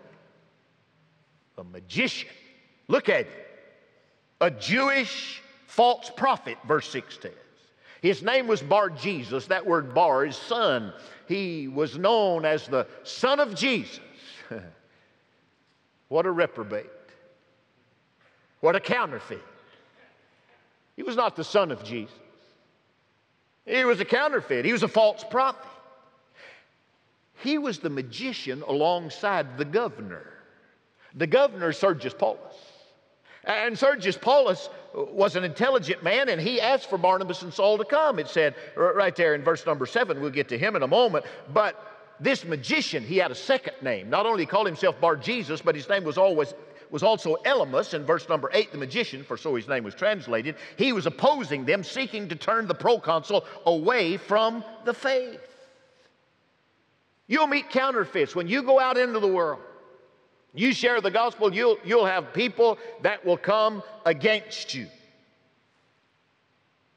a 1.59 1.65
magician. 1.65 2.31
Look 2.87 3.09
at 3.09 3.23
it. 3.23 3.47
A 4.41 4.51
Jewish 4.51 5.43
false 5.67 6.11
prophet, 6.17 6.57
verse 6.67 6.89
6 6.91 7.19
says. 7.21 7.33
His 8.01 8.23
name 8.23 8.47
was 8.47 8.63
Bar 8.63 8.91
Jesus. 8.91 9.47
That 9.47 9.67
word 9.67 9.93
bar 9.93 10.25
is 10.25 10.37
son 10.37 10.93
he 11.29 11.69
was 11.69 11.99
known 11.99 12.45
as 12.45 12.67
the 12.67 12.87
Son 13.05 13.39
of 13.39 13.55
Jesus. 13.55 14.01
what 16.09 16.27
a 16.27 16.31
reprobate. 16.31 16.87
What 18.61 18.75
a 18.75 18.81
counterfeit. 18.81 19.43
He 20.97 21.03
was 21.03 21.17
not 21.17 21.37
the 21.37 21.45
Son 21.45 21.71
of 21.71 21.85
Jesus. 21.85 22.15
He 23.65 23.85
was 23.85 24.01
a 24.01 24.05
counterfeit. 24.05 24.65
He 24.65 24.73
was 24.73 24.83
a 24.83 24.89
false 24.89 25.25
prophet. 25.31 25.65
He 27.43 27.59
was 27.59 27.79
the 27.79 27.91
magician 27.91 28.63
alongside 28.67 29.59
the 29.59 29.65
governor. 29.65 30.33
The 31.15 31.27
governor, 31.27 31.73
Sergius 31.73 32.15
Paulus. 32.15 32.55
And 33.45 33.79
Sergius 33.79 34.19
Paulus 34.19 34.69
was 34.95 35.37
an 35.37 35.45
intelligent 35.45 36.03
man, 36.03 36.29
and 36.29 36.41
he 36.41 36.61
asked 36.61 36.91
for 36.91 36.99
Barnabas 36.99 37.43
and 37.43 37.55
Saul 37.55 37.79
to 37.79 37.85
come. 37.85 38.19
It 38.19 38.29
said 38.29 38.57
right 38.77 39.15
there 39.15 39.35
in 39.35 39.43
verse 39.43 39.65
number 39.65 39.87
seven, 39.87 40.21
we'll 40.21 40.31
get 40.31 40.49
to 40.49 40.59
him 40.59 40.75
in 40.75 40.83
a 40.83 40.89
moment. 40.89 41.25
But 41.55 41.98
this 42.21 42.45
magician, 42.45 43.05
he 43.05 43.17
had 43.17 43.31
a 43.31 43.35
second 43.35 43.75
name. 43.83 44.11
Not 44.11 44.27
only 44.27 44.47
called 44.47 44.67
himself 44.67 45.01
Bar 45.01 45.17
Jesus, 45.17 45.61
but 45.61 45.75
his 45.75 45.89
name 45.89 46.05
was 46.05 46.19
always 46.19 46.55
was 46.91 47.03
also 47.03 47.37
Elymas 47.45 47.95
in 47.95 48.05
verse 48.05 48.29
number 48.29 48.51
eight, 48.55 48.73
the 48.73 48.79
magician, 48.79 49.23
for 49.23 49.37
so 49.37 49.55
his 49.55 49.69
name 49.69 49.85
was 49.85 49.95
translated. 49.95 50.57
He 50.77 50.93
was 50.93 51.07
opposing 51.07 51.67
them, 51.67 51.85
seeking 51.85 52.29
to 52.29 52.35
turn 52.35 52.67
the 52.67 52.75
proconsul 52.75 53.45
away 53.67 54.17
from 54.17 54.65
the 54.87 54.95
faith. 54.95 55.41
You'll 57.27 57.47
meet 57.47 57.69
counterfeits 57.69 58.35
when 58.35 58.49
you 58.49 58.63
go 58.63 58.81
out 58.81 58.97
into 58.97 59.21
the 59.21 59.29
world. 59.29 59.61
You 60.55 60.73
share 60.73 61.01
the 61.03 61.11
gospel, 61.11 61.55
you'll, 61.55 61.77
you'll 61.85 62.07
have 62.07 62.33
people 62.33 62.79
that 63.03 63.25
will 63.25 63.37
come 63.37 63.83
against 64.07 64.75
you. 64.75 64.87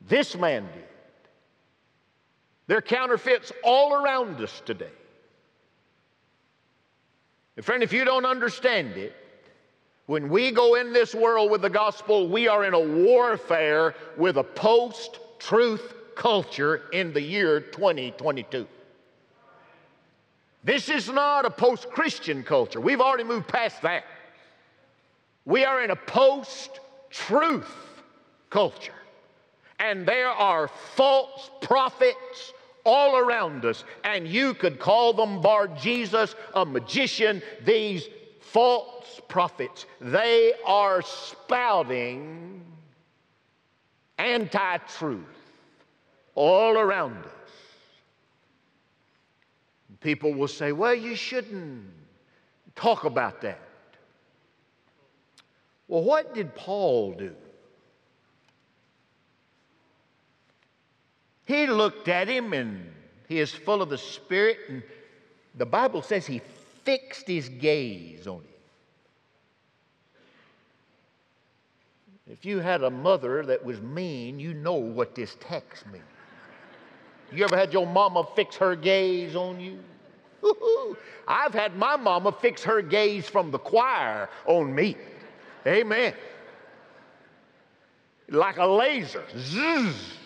This 0.07 0.35
man 0.35 0.63
did. 0.73 0.85
There 2.67 2.77
are 2.77 2.81
counterfeits 2.81 3.51
all 3.63 3.93
around 3.93 4.39
us 4.39 4.61
today. 4.65 4.87
And 7.55 7.65
friend, 7.65 7.83
if 7.83 7.91
you 7.91 8.05
don't 8.05 8.25
understand 8.25 8.97
it, 8.97 9.15
when 10.05 10.29
we 10.29 10.51
go 10.51 10.75
in 10.75 10.93
this 10.93 11.13
world 11.13 11.51
with 11.51 11.61
the 11.61 11.69
gospel, 11.69 12.27
we 12.27 12.47
are 12.47 12.65
in 12.65 12.73
a 12.73 12.79
warfare 12.79 13.95
with 14.17 14.37
a 14.37 14.43
post 14.43 15.19
truth 15.39 15.93
culture 16.15 16.83
in 16.91 17.13
the 17.13 17.21
year 17.21 17.59
2022. 17.59 18.67
This 20.63 20.89
is 20.89 21.09
not 21.09 21.45
a 21.45 21.49
post 21.49 21.89
Christian 21.89 22.43
culture. 22.43 22.79
We've 22.79 23.01
already 23.01 23.23
moved 23.23 23.47
past 23.47 23.81
that. 23.81 24.03
We 25.45 25.65
are 25.65 25.83
in 25.83 25.91
a 25.91 25.95
post 25.95 26.79
truth 27.09 27.73
culture. 28.49 28.93
And 29.79 30.05
there 30.05 30.29
are 30.29 30.67
false 30.67 31.49
prophets 31.61 32.53
all 32.83 33.17
around 33.17 33.65
us. 33.65 33.83
And 34.03 34.27
you 34.27 34.53
could 34.53 34.79
call 34.79 35.13
them 35.13 35.41
Bar 35.41 35.67
Jesus, 35.67 36.35
a 36.53 36.65
magician, 36.65 37.41
these 37.63 38.07
false 38.39 39.21
prophets. 39.27 39.85
They 39.99 40.53
are 40.65 41.01
spouting 41.01 42.63
anti 44.17 44.77
truth 44.77 45.25
all 46.35 46.77
around 46.77 47.17
us. 47.17 47.31
People 49.99 50.33
will 50.33 50.47
say, 50.47 50.71
well, 50.71 50.95
you 50.95 51.15
shouldn't 51.15 51.85
talk 52.75 53.03
about 53.03 53.41
that. 53.41 53.59
Well, 55.87 56.03
what 56.03 56.33
did 56.33 56.55
Paul 56.55 57.13
do? 57.13 57.35
He 61.51 61.67
looked 61.67 62.07
at 62.07 62.29
him 62.29 62.53
and 62.53 62.89
he 63.27 63.39
is 63.39 63.51
full 63.51 63.81
of 63.81 63.89
the 63.89 63.97
Spirit, 63.97 64.57
and 64.69 64.81
the 65.55 65.65
Bible 65.65 66.01
says 66.01 66.25
he 66.25 66.41
fixed 66.85 67.27
his 67.27 67.49
gaze 67.49 68.25
on 68.25 68.37
him. 68.37 68.45
If 72.31 72.45
you 72.45 72.59
had 72.59 72.83
a 72.83 72.89
mother 72.89 73.43
that 73.43 73.65
was 73.65 73.81
mean, 73.81 74.39
you 74.39 74.53
know 74.53 74.75
what 74.75 75.13
this 75.13 75.35
text 75.41 75.85
means. 75.87 76.05
You 77.33 77.43
ever 77.43 77.57
had 77.57 77.73
your 77.73 77.85
mama 77.85 78.25
fix 78.33 78.55
her 78.55 78.77
gaze 78.77 79.35
on 79.35 79.59
you? 79.59 79.77
I've 81.27 81.53
had 81.53 81.75
my 81.75 81.97
mama 81.97 82.31
fix 82.31 82.63
her 82.63 82.81
gaze 82.81 83.27
from 83.27 83.51
the 83.51 83.59
choir 83.59 84.29
on 84.45 84.73
me. 84.73 84.95
Amen. 85.67 86.13
Like 88.29 88.55
a 88.55 88.65
laser. 88.65 89.25
Zzz. 89.37 90.20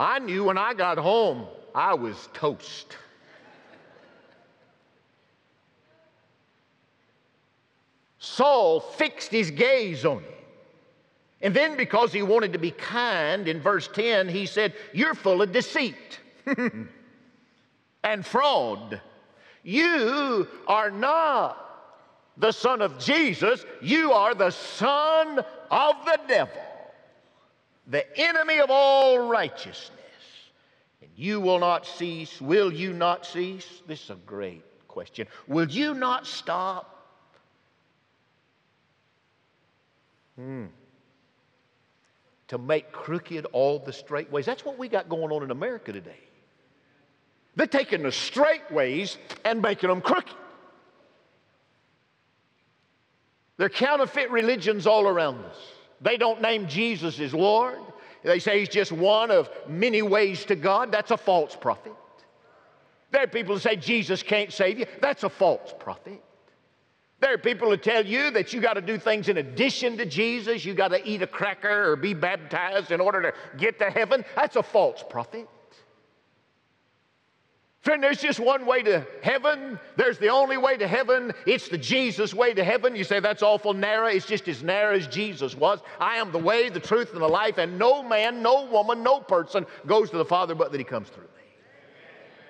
I 0.00 0.18
knew 0.18 0.44
when 0.44 0.56
I 0.56 0.72
got 0.72 0.96
home, 0.96 1.46
I 1.74 1.92
was 1.92 2.30
toast. 2.32 2.96
Saul 8.18 8.80
fixed 8.80 9.30
his 9.30 9.50
gaze 9.50 10.06
on 10.06 10.20
him. 10.20 10.32
And 11.42 11.54
then, 11.54 11.76
because 11.76 12.14
he 12.14 12.22
wanted 12.22 12.54
to 12.54 12.58
be 12.58 12.70
kind, 12.70 13.46
in 13.46 13.60
verse 13.60 13.88
10, 13.88 14.30
he 14.30 14.46
said, 14.46 14.72
You're 14.94 15.14
full 15.14 15.42
of 15.42 15.52
deceit 15.52 16.18
and 18.02 18.24
fraud. 18.24 19.02
You 19.62 20.48
are 20.66 20.90
not 20.90 21.66
the 22.38 22.52
son 22.52 22.80
of 22.80 22.98
Jesus, 22.98 23.66
you 23.82 24.12
are 24.12 24.34
the 24.34 24.50
son 24.50 25.44
of 25.70 25.94
the 26.06 26.18
devil, 26.26 26.62
the 27.90 28.18
enemy 28.18 28.58
of 28.58 28.70
all 28.70 29.28
righteousness. 29.28 29.98
And 31.02 31.10
you 31.16 31.40
will 31.40 31.58
not 31.58 31.86
cease. 31.86 32.40
Will 32.40 32.72
you 32.72 32.92
not 32.92 33.26
cease? 33.26 33.82
This 33.86 34.04
is 34.04 34.10
a 34.10 34.18
great 34.26 34.62
question. 34.88 35.26
Will 35.46 35.68
you 35.68 35.92
not 35.94 36.26
stop? 36.26 36.96
Hmm 40.36 40.66
to 42.50 42.58
make 42.58 42.90
crooked 42.90 43.46
all 43.52 43.78
the 43.78 43.92
straight 43.92 44.28
ways. 44.32 44.44
That's 44.44 44.64
what 44.64 44.76
we 44.76 44.88
got 44.88 45.08
going 45.08 45.30
on 45.30 45.44
in 45.44 45.52
America 45.52 45.92
today. 45.92 46.18
They're 47.54 47.68
taking 47.68 48.02
the 48.02 48.10
straight 48.10 48.68
ways 48.72 49.18
and 49.44 49.62
making 49.62 49.88
them 49.88 50.00
crooked. 50.00 50.34
They're 53.56 53.68
counterfeit 53.68 54.32
religions 54.32 54.88
all 54.88 55.06
around 55.06 55.44
us. 55.44 55.56
They 56.00 56.16
don't 56.16 56.40
name 56.40 56.66
Jesus 56.66 57.20
as 57.20 57.34
Lord. 57.34 57.78
They 58.22 58.38
say 58.38 58.60
he's 58.60 58.68
just 58.68 58.92
one 58.92 59.30
of 59.30 59.50
many 59.66 60.02
ways 60.02 60.44
to 60.46 60.56
God. 60.56 60.92
That's 60.92 61.10
a 61.10 61.16
false 61.16 61.56
prophet. 61.56 61.94
There 63.10 63.22
are 63.22 63.26
people 63.26 63.54
who 63.54 63.60
say 63.60 63.76
Jesus 63.76 64.22
can't 64.22 64.52
save 64.52 64.78
you. 64.78 64.86
That's 65.00 65.24
a 65.24 65.28
false 65.28 65.74
prophet. 65.78 66.22
There 67.20 67.34
are 67.34 67.38
people 67.38 67.68
who 67.68 67.76
tell 67.76 68.04
you 68.04 68.30
that 68.30 68.52
you 68.52 68.60
got 68.60 68.74
to 68.74 68.80
do 68.80 68.98
things 68.98 69.28
in 69.28 69.36
addition 69.36 69.98
to 69.98 70.06
Jesus. 70.06 70.64
You 70.64 70.72
got 70.72 70.88
to 70.88 71.06
eat 71.06 71.20
a 71.20 71.26
cracker 71.26 71.92
or 71.92 71.96
be 71.96 72.14
baptized 72.14 72.92
in 72.92 73.00
order 73.00 73.22
to 73.22 73.34
get 73.58 73.78
to 73.78 73.90
heaven. 73.90 74.24
That's 74.36 74.56
a 74.56 74.62
false 74.62 75.04
prophet. 75.08 75.46
Friend, 77.82 78.02
there's 78.02 78.20
just 78.20 78.38
one 78.38 78.66
way 78.66 78.82
to 78.82 79.06
heaven. 79.22 79.78
There's 79.96 80.18
the 80.18 80.28
only 80.28 80.58
way 80.58 80.76
to 80.76 80.86
heaven. 80.86 81.32
It's 81.46 81.68
the 81.68 81.78
Jesus 81.78 82.34
way 82.34 82.52
to 82.52 82.62
heaven. 82.62 82.94
You 82.94 83.04
say 83.04 83.20
that's 83.20 83.42
awful 83.42 83.72
narrow. 83.72 84.08
It's 84.08 84.26
just 84.26 84.48
as 84.48 84.62
narrow 84.62 84.96
as 84.96 85.06
Jesus 85.06 85.56
was. 85.56 85.80
I 85.98 86.16
am 86.16 86.30
the 86.30 86.38
way, 86.38 86.68
the 86.68 86.78
truth, 86.78 87.12
and 87.14 87.22
the 87.22 87.28
life, 87.28 87.56
and 87.56 87.78
no 87.78 88.02
man, 88.02 88.42
no 88.42 88.66
woman, 88.66 89.02
no 89.02 89.20
person 89.20 89.64
goes 89.86 90.10
to 90.10 90.18
the 90.18 90.26
Father 90.26 90.54
but 90.54 90.72
that 90.72 90.78
he 90.78 90.84
comes 90.84 91.08
through 91.08 91.24
me. 91.24 91.28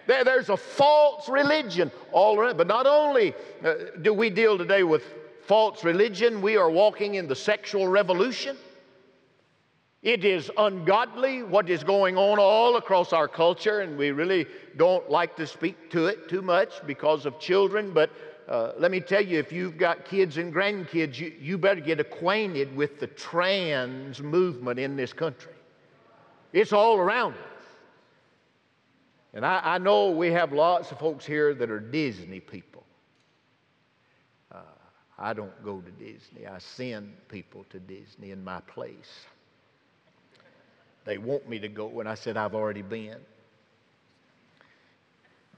There, 0.09 0.25
there's 0.25 0.49
a 0.49 0.57
false 0.57 1.29
religion 1.29 1.93
all 2.11 2.37
around. 2.37 2.57
But 2.57 2.67
not 2.67 2.87
only 2.87 3.33
uh, 3.65 3.75
do 4.03 4.13
we 4.13 4.31
deal 4.31 4.59
today 4.59 4.83
with 4.83 5.05
false 5.47 5.85
religion, 5.85 6.43
we 6.43 6.57
are 6.57 6.71
walking 6.71 7.15
in 7.15 7.29
the 7.29 7.37
sexual 7.37 7.87
revolution. 7.87 8.57
It 10.03 10.25
is 10.25 10.51
ungodly 10.57 11.43
what 11.43 11.69
is 11.69 11.85
going 11.85 12.17
on 12.17 12.39
all 12.39 12.77
across 12.77 13.13
our 13.13 13.29
culture, 13.29 13.81
and 13.81 13.99
we 13.99 14.13
really 14.13 14.47
don't 14.79 15.11
like 15.11 15.37
to 15.37 15.47
speak 15.47 15.91
to 15.91 16.07
it 16.07 16.27
too 16.29 16.41
much 16.41 16.85
because 16.87 17.27
of 17.27 17.39
children. 17.39 17.93
But 17.93 18.11
uh, 18.49 18.73
let 18.79 18.91
me 18.91 19.01
tell 19.01 19.21
you, 19.21 19.39
if 19.39 19.53
you've 19.53 19.77
got 19.77 20.07
kids 20.07 20.39
and 20.39 20.55
grandkids, 20.55 21.19
you, 21.19 21.35
you 21.39 21.59
better 21.59 21.83
get 21.83 22.01
acquainted 22.01 22.75
with 22.75 22.99
the 22.99 23.09
trans 23.09 24.23
movement 24.23 24.81
in 24.81 24.97
this 24.97 25.13
country. 25.13 25.53
It's 26.55 26.73
all 26.73 26.97
around 26.97 27.35
us. 27.35 27.39
And 29.35 29.45
I, 29.45 29.61
I, 29.63 29.79
know 29.79 30.11
we 30.11 30.33
have 30.33 30.53
lots 30.53 30.91
of 30.91 30.99
folks 30.99 31.25
here 31.25 31.55
that 31.55 31.71
are 31.71 31.79
Disney 31.79 32.41
people. 32.41 32.83
Uh, 34.51 34.63
I 35.17 35.33
don't 35.33 35.63
go 35.63 35.81
to 35.81 35.91
Disney, 35.93 36.47
I 36.47 36.59
send 36.59 37.13
people 37.29 37.65
to 37.71 37.79
Disney 37.79 38.33
in 38.33 38.43
my 38.43 38.61
place. 38.63 39.27
They 41.11 41.19
want 41.19 41.49
me 41.49 41.59
to 41.59 41.67
go, 41.67 41.99
and 41.99 42.09
I 42.09 42.15
said, 42.15 42.37
I've 42.37 42.55
already 42.55 42.83
been. 42.83 43.17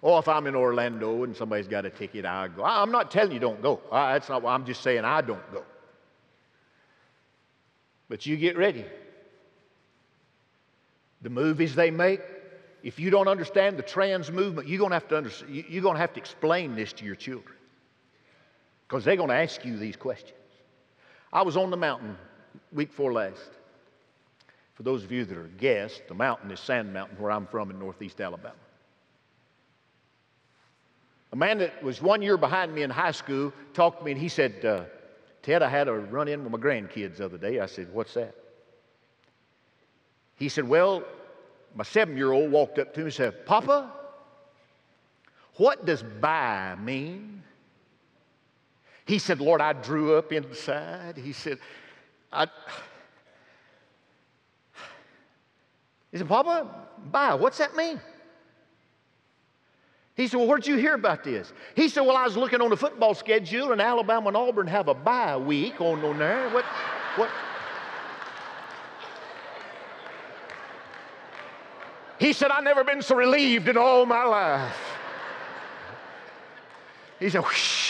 Or 0.01 0.19
if 0.19 0.27
I'm 0.27 0.47
in 0.47 0.55
Orlando 0.55 1.25
and 1.25 1.37
somebody's 1.37 1.69
got 1.69 1.85
a 1.85 1.91
ticket, 1.91 2.25
I 2.25 2.49
go. 2.49 2.65
I'm 2.65 2.91
not 2.91 3.11
telling 3.11 3.33
you 3.33 3.39
don't 3.39 3.61
go. 3.61 3.83
That's 3.93 4.31
not 4.31 4.41
what 4.41 4.53
I'm 4.53 4.65
just 4.65 4.83
saying 4.83 5.05
I 5.05 5.21
don't 5.21 5.53
go. 5.53 5.63
But 8.09 8.25
you 8.25 8.39
get 8.39 8.57
ready. 8.57 8.87
The 11.21 11.29
movies 11.29 11.75
they 11.75 11.91
make, 11.91 12.23
if 12.83 12.99
you 12.99 13.11
don't 13.11 13.29
understand 13.29 13.77
the 13.77 13.83
trans 13.83 14.33
movement, 14.33 14.69
you're 14.69 14.79
going 14.79 14.93
to 14.93 14.97
have 14.97 15.09
to, 15.09 15.19
understand, 15.19 15.55
you're 15.69 15.83
going 15.83 15.97
to, 15.97 16.01
have 16.01 16.15
to 16.15 16.19
explain 16.19 16.75
this 16.75 16.95
to 16.95 17.05
your 17.05 17.15
children 17.15 17.57
because 18.89 19.05
they're 19.05 19.17
going 19.17 19.29
to 19.29 19.35
ask 19.35 19.67
you 19.67 19.77
these 19.77 19.97
questions. 19.97 20.33
I 21.31 21.43
was 21.43 21.59
on 21.59 21.69
the 21.69 21.77
mountain 21.77 22.17
week 22.73 22.89
before 22.89 23.13
last. 23.13 23.51
For 24.75 24.83
those 24.83 25.05
of 25.05 25.13
you 25.13 25.25
that 25.25 25.37
are 25.37 25.49
guests, 25.59 26.01
the 26.09 26.15
mountain 26.15 26.51
is 26.51 26.61
Sand 26.61 26.93
Mountain, 26.93 27.19
where 27.19 27.31
I'm 27.31 27.47
from 27.47 27.71
in 27.71 27.79
northeast 27.79 28.21
Alabama. 28.21 28.55
A 31.33 31.37
man 31.37 31.59
that 31.59 31.83
was 31.83 32.03
one 32.03 32.21
year 32.23 32.37
behind 32.37 32.75
me 32.75 32.83
in 32.83 32.91
high 32.91 33.11
school 33.11 33.53
talked 33.73 34.01
to 34.01 34.05
me 34.05 34.13
and 34.13 34.21
he 34.21 34.29
said, 34.29 34.65
uh, 34.65 34.85
Ted, 35.43 35.63
I 35.63 35.69
had 35.69 35.89
a 35.89 35.93
run 35.93 36.29
in 36.29 36.43
with 36.43 36.53
my 36.53 36.59
grandkids 36.59 37.17
the 37.17 37.25
other 37.25 37.39
day. 37.39 37.59
I 37.61 37.67
said, 37.67 37.93
What's 37.93 38.15
that? 38.15 38.35
He 40.37 40.49
said, 40.49 40.69
Well, 40.69 41.03
my 41.75 41.85
seven 41.85 42.17
year 42.17 42.33
old 42.33 42.53
walked 42.53 42.79
up 42.79 42.93
to 42.95 43.01
me 43.01 43.05
and 43.05 43.15
said, 43.15 43.47
Papa, 43.47 43.91
what 45.57 45.85
does 45.85 46.03
bye 46.03 46.77
mean? 46.81 47.43
He 49.05 49.19
said, 49.19 49.41
Lord, 49.41 49.61
I 49.61 49.73
drew 49.73 50.17
up 50.17 50.33
inside. 50.33 51.17
He 51.17 51.33
said, 51.33 51.59
I. 52.33 52.47
He 56.13 56.19
said, 56.19 56.29
Papa, 56.29 56.69
bye. 57.11 57.35
what's 57.35 57.59
that 57.59 57.75
mean? 57.75 58.01
He 60.15 60.29
said, 60.29 60.37
Well, 60.37 60.47
where'd 60.47 60.67
you 60.67 60.77
hear 60.77 60.95
about 60.95 61.25
this? 61.25 61.53
He 61.75 61.89
said, 61.89 62.03
Well, 62.03 62.17
I 62.17 62.25
was 62.25 62.37
looking 62.37 62.61
on 62.61 62.69
the 62.69 62.77
football 62.77 63.15
schedule, 63.15 63.73
and 63.73 63.81
Alabama 63.81 64.29
and 64.29 64.37
Auburn 64.37 64.67
have 64.67 64.89
a 64.89 64.95
bye 64.95 65.37
week 65.39 65.81
on, 65.81 66.05
on 66.05 66.19
there. 66.19 66.51
What, 66.51 66.65
what? 67.17 67.31
He 72.19 72.33
said, 72.33 72.51
I've 72.51 72.63
never 72.63 72.85
been 72.85 73.03
so 73.03 73.17
relieved 73.17 73.69
in 73.69 73.77
all 73.77 74.07
my 74.07 74.25
life. 74.25 74.77
He 77.19 77.31
said, 77.31 77.41
Whoosh. 77.41 77.82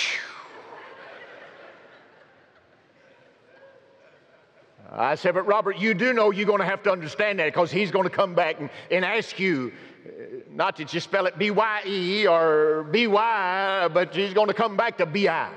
I 4.94 5.14
said, 5.14 5.35
but 5.35 5.46
Robert, 5.46 5.78
you 5.78 5.94
do 5.94 6.12
know 6.12 6.31
you're 6.31 6.46
going 6.46 6.59
to 6.59 6.66
have 6.66 6.83
to 6.83 6.92
understand 6.92 7.38
that 7.38 7.46
because 7.46 7.70
he's 7.70 7.90
going 7.90 8.05
to 8.05 8.14
come 8.14 8.35
back 8.35 8.61
and, 8.61 8.68
and 8.90 9.05
ask 9.07 9.38
you, 9.40 9.72
uh, 10.05 10.11
not 10.50 10.76
to 10.76 10.85
just 10.85 11.05
spell 11.05 11.26
it 11.26 11.38
B 11.38 11.50
Y 11.50 11.83
E 11.87 12.26
or 12.26 12.87
B 12.90 13.07
Y, 13.07 13.88
but 13.92 14.14
he's 14.14 14.35
going 14.35 14.48
to 14.48 14.55
come 14.55 14.76
back 14.76 14.98
to 14.98 15.07
B 15.07 15.28
I. 15.28 15.50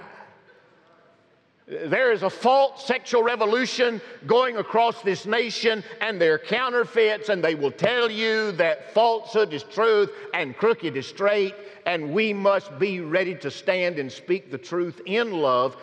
There 1.68 2.12
is 2.12 2.22
a 2.22 2.30
false 2.30 2.86
sexual 2.86 3.24
revolution 3.24 4.00
going 4.28 4.58
across 4.58 5.02
this 5.02 5.26
nation, 5.26 5.84
and 6.00 6.22
they're 6.22 6.38
counterfeits, 6.38 7.30
and 7.30 7.44
they 7.44 7.56
will 7.56 7.72
tell 7.72 8.10
you 8.10 8.52
that 8.54 8.94
falsehood 8.94 9.52
is 9.52 9.64
truth 9.64 10.12
and 10.36 10.56
crooked 10.56 10.96
is 10.96 11.08
straight, 11.08 11.56
and 11.88 12.14
we 12.14 12.34
must 12.34 12.78
be 12.78 13.02
ready 13.02 13.34
to 13.36 13.50
stand 13.50 13.98
and 13.98 14.12
speak 14.12 14.52
the 14.52 14.60
truth 14.60 15.02
in 15.08 15.32
love, 15.32 15.76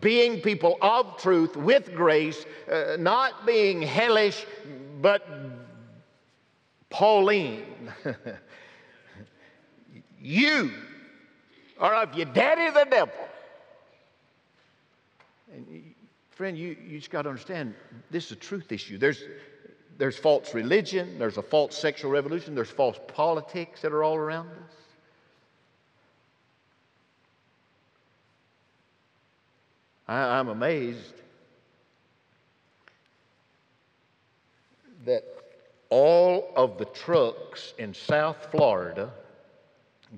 being 0.00 0.40
people 0.40 0.78
of 0.82 1.16
truth 1.18 1.56
with 1.56 1.94
grace, 1.94 2.44
uh, 2.70 2.96
not 2.98 3.46
being 3.46 3.82
hellish, 3.82 4.46
but 5.00 5.26
Pauline. 6.90 7.92
you 10.20 10.72
are 11.78 11.94
of 11.94 12.14
your 12.14 12.26
daddy 12.26 12.70
the 12.70 12.86
devil 12.90 13.28
and 15.52 15.94
friend, 16.30 16.56
you, 16.56 16.76
you 16.86 16.98
just 16.98 17.10
got 17.10 17.22
to 17.22 17.28
understand 17.28 17.74
this 18.10 18.26
is 18.26 18.32
a 18.32 18.36
truth 18.36 18.70
issue. 18.70 18.98
There's, 18.98 19.22
there's 19.96 20.16
false 20.16 20.54
religion, 20.54 21.18
there's 21.18 21.36
a 21.36 21.42
false 21.42 21.76
sexual 21.76 22.10
revolution, 22.10 22.54
there's 22.54 22.70
false 22.70 22.98
politics 23.08 23.80
that 23.82 23.92
are 23.92 24.04
all 24.04 24.16
around 24.16 24.48
us. 24.48 24.74
I, 30.08 30.38
I'm 30.38 30.48
amazed 30.48 31.14
that 35.04 35.24
all 35.90 36.52
of 36.56 36.78
the 36.78 36.86
trucks 36.86 37.74
in 37.78 37.94
South 37.94 38.48
Florida 38.50 39.12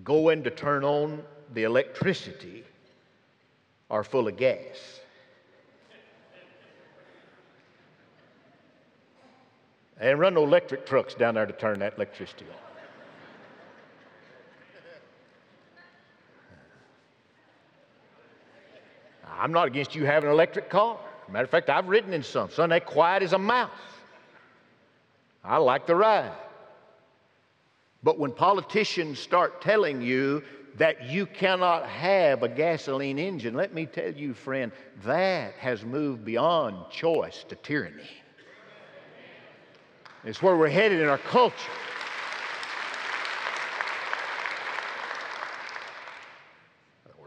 going 0.05 0.43
to 0.45 0.51
turn 0.51 0.85
on 0.85 1.23
the 1.53 1.65
electricity 1.65 2.65
are 3.91 4.05
full 4.05 4.29
of 4.29 4.37
gas. 4.37 5.01
And 10.01 10.19
run 10.19 10.35
no 10.35 10.45
electric 10.45 10.87
trucks 10.87 11.15
down 11.15 11.35
there 11.35 11.45
to 11.45 11.53
turn 11.53 11.81
that 11.81 11.97
electricity 11.97 12.47
on. 12.51 12.70
I'm 19.41 19.53
not 19.53 19.67
against 19.67 19.95
you 19.95 20.05
having 20.05 20.29
an 20.29 20.35
electric 20.35 20.69
car. 20.69 20.99
Matter 21.31 21.45
of 21.45 21.51
fact, 21.51 21.71
I've 21.71 21.89
ridden 21.89 22.13
in 22.13 22.23
some. 22.23 22.51
Son, 22.51 22.69
they 22.69 22.81
quiet 22.81 23.23
as 23.23 23.33
a 23.33 23.39
mouse. 23.39 23.71
I 25.43 25.57
like 25.57 25.87
the 25.87 25.95
ride. 25.95 26.33
But 28.03 28.19
when 28.19 28.33
politicians 28.33 29.19
start 29.19 29.63
telling 29.63 30.03
you 30.03 30.43
that 30.77 31.09
you 31.09 31.25
cannot 31.25 31.89
have 31.89 32.43
a 32.43 32.49
gasoline 32.49 33.19
engine, 33.19 33.55
let 33.55 33.73
me 33.73 33.87
tell 33.87 34.13
you, 34.13 34.35
friend, 34.35 34.73
that 35.05 35.55
has 35.55 35.85
moved 35.85 36.25
beyond 36.25 36.91
choice 36.91 37.45
to 37.49 37.55
tyranny. 37.57 38.03
It's 40.23 40.43
where 40.43 40.57
we're 40.57 40.69
headed 40.69 41.01
in 41.01 41.09
our 41.09 41.19
culture. 41.19 41.57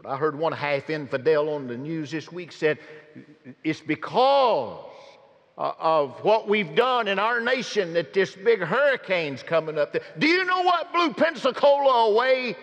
I 0.06 0.16
heard 0.16 0.38
one 0.38 0.52
half 0.52 0.90
infidel 0.90 1.50
on 1.50 1.66
the 1.66 1.76
news 1.76 2.10
this 2.10 2.30
week 2.30 2.52
said 2.52 2.78
it's 3.62 3.80
because 3.80 4.84
uh, 5.56 5.72
of 5.78 6.18
what 6.24 6.48
we've 6.48 6.74
done 6.74 7.08
in 7.08 7.18
our 7.18 7.40
nation 7.40 7.92
that 7.94 8.12
this 8.12 8.34
big 8.34 8.60
hurricane's 8.60 9.42
coming 9.42 9.78
up. 9.78 9.96
Do 10.18 10.26
you 10.26 10.44
know 10.44 10.62
what 10.62 10.92
blew 10.92 11.12
Pensacola 11.12 12.10
away? 12.10 12.56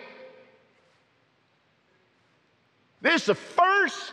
This 3.00 3.22
is 3.22 3.26
the 3.26 3.34
first, 3.34 4.12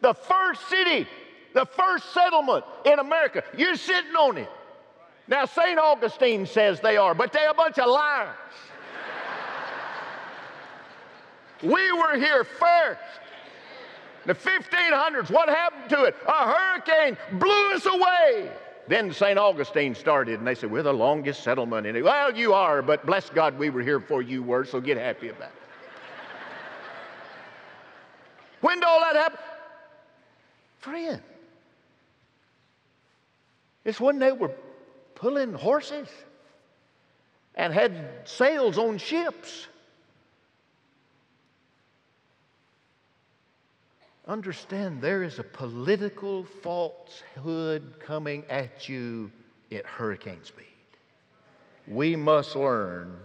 the 0.00 0.14
first 0.14 0.68
city, 0.68 1.08
the 1.54 1.66
first 1.66 2.12
settlement 2.12 2.64
in 2.84 2.98
America. 2.98 3.42
You're 3.56 3.76
sitting 3.76 4.14
on 4.14 4.38
it. 4.38 4.50
Now, 5.26 5.46
St. 5.46 5.78
Augustine 5.78 6.46
says 6.46 6.80
they 6.80 6.96
are, 6.96 7.14
but 7.14 7.32
they're 7.32 7.50
a 7.50 7.54
bunch 7.54 7.78
of 7.78 7.88
liars. 7.88 8.36
We 11.62 11.92
were 11.92 12.16
here 12.16 12.44
first. 12.44 13.00
The 14.24 14.34
1500s, 14.34 15.30
what 15.30 15.48
happened 15.48 15.90
to 15.90 16.04
it? 16.04 16.16
A 16.28 16.52
hurricane 16.52 17.16
blew 17.32 17.74
us 17.74 17.86
away. 17.86 18.50
Then 18.88 19.12
St. 19.12 19.38
Augustine 19.38 19.94
started, 19.94 20.38
and 20.38 20.46
they 20.46 20.54
said, 20.54 20.70
We're 20.70 20.82
the 20.82 20.92
longest 20.92 21.42
settlement 21.42 21.86
in 21.86 21.96
it. 21.96 22.02
Well, 22.04 22.36
you 22.36 22.52
are, 22.52 22.82
but 22.82 23.06
bless 23.06 23.30
God, 23.30 23.58
we 23.58 23.70
were 23.70 23.82
here 23.82 23.98
before 23.98 24.22
you 24.22 24.42
were, 24.42 24.64
so 24.64 24.80
get 24.80 24.96
happy 24.96 25.28
about 25.28 25.50
it. 25.50 25.52
when 28.60 28.78
did 28.78 28.84
all 28.84 29.00
that 29.00 29.16
happen? 29.16 29.38
Friend, 30.78 31.22
it's 33.84 34.00
when 34.00 34.18
they 34.18 34.32
were 34.32 34.50
pulling 35.14 35.52
horses 35.52 36.08
and 37.54 37.72
had 37.72 37.92
sails 38.24 38.78
on 38.78 38.98
ships. 38.98 39.68
Understand 44.28 45.02
there 45.02 45.24
is 45.24 45.38
a 45.38 45.44
political 45.44 46.44
falsehood 46.44 47.94
coming 47.98 48.44
at 48.48 48.88
you 48.88 49.30
at 49.72 49.84
hurricane 49.84 50.44
speed. 50.44 50.66
We 51.88 52.14
must 52.14 52.54
learn 52.54 53.16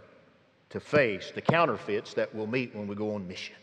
to 0.71 0.79
face 0.79 1.31
the 1.33 1.41
counterfeits 1.41 2.15
that 2.15 2.33
we'll 2.33 2.47
meet 2.47 2.75
when 2.75 2.87
we 2.87 2.95
go 2.95 3.13
on 3.13 3.27
mission. 3.27 3.55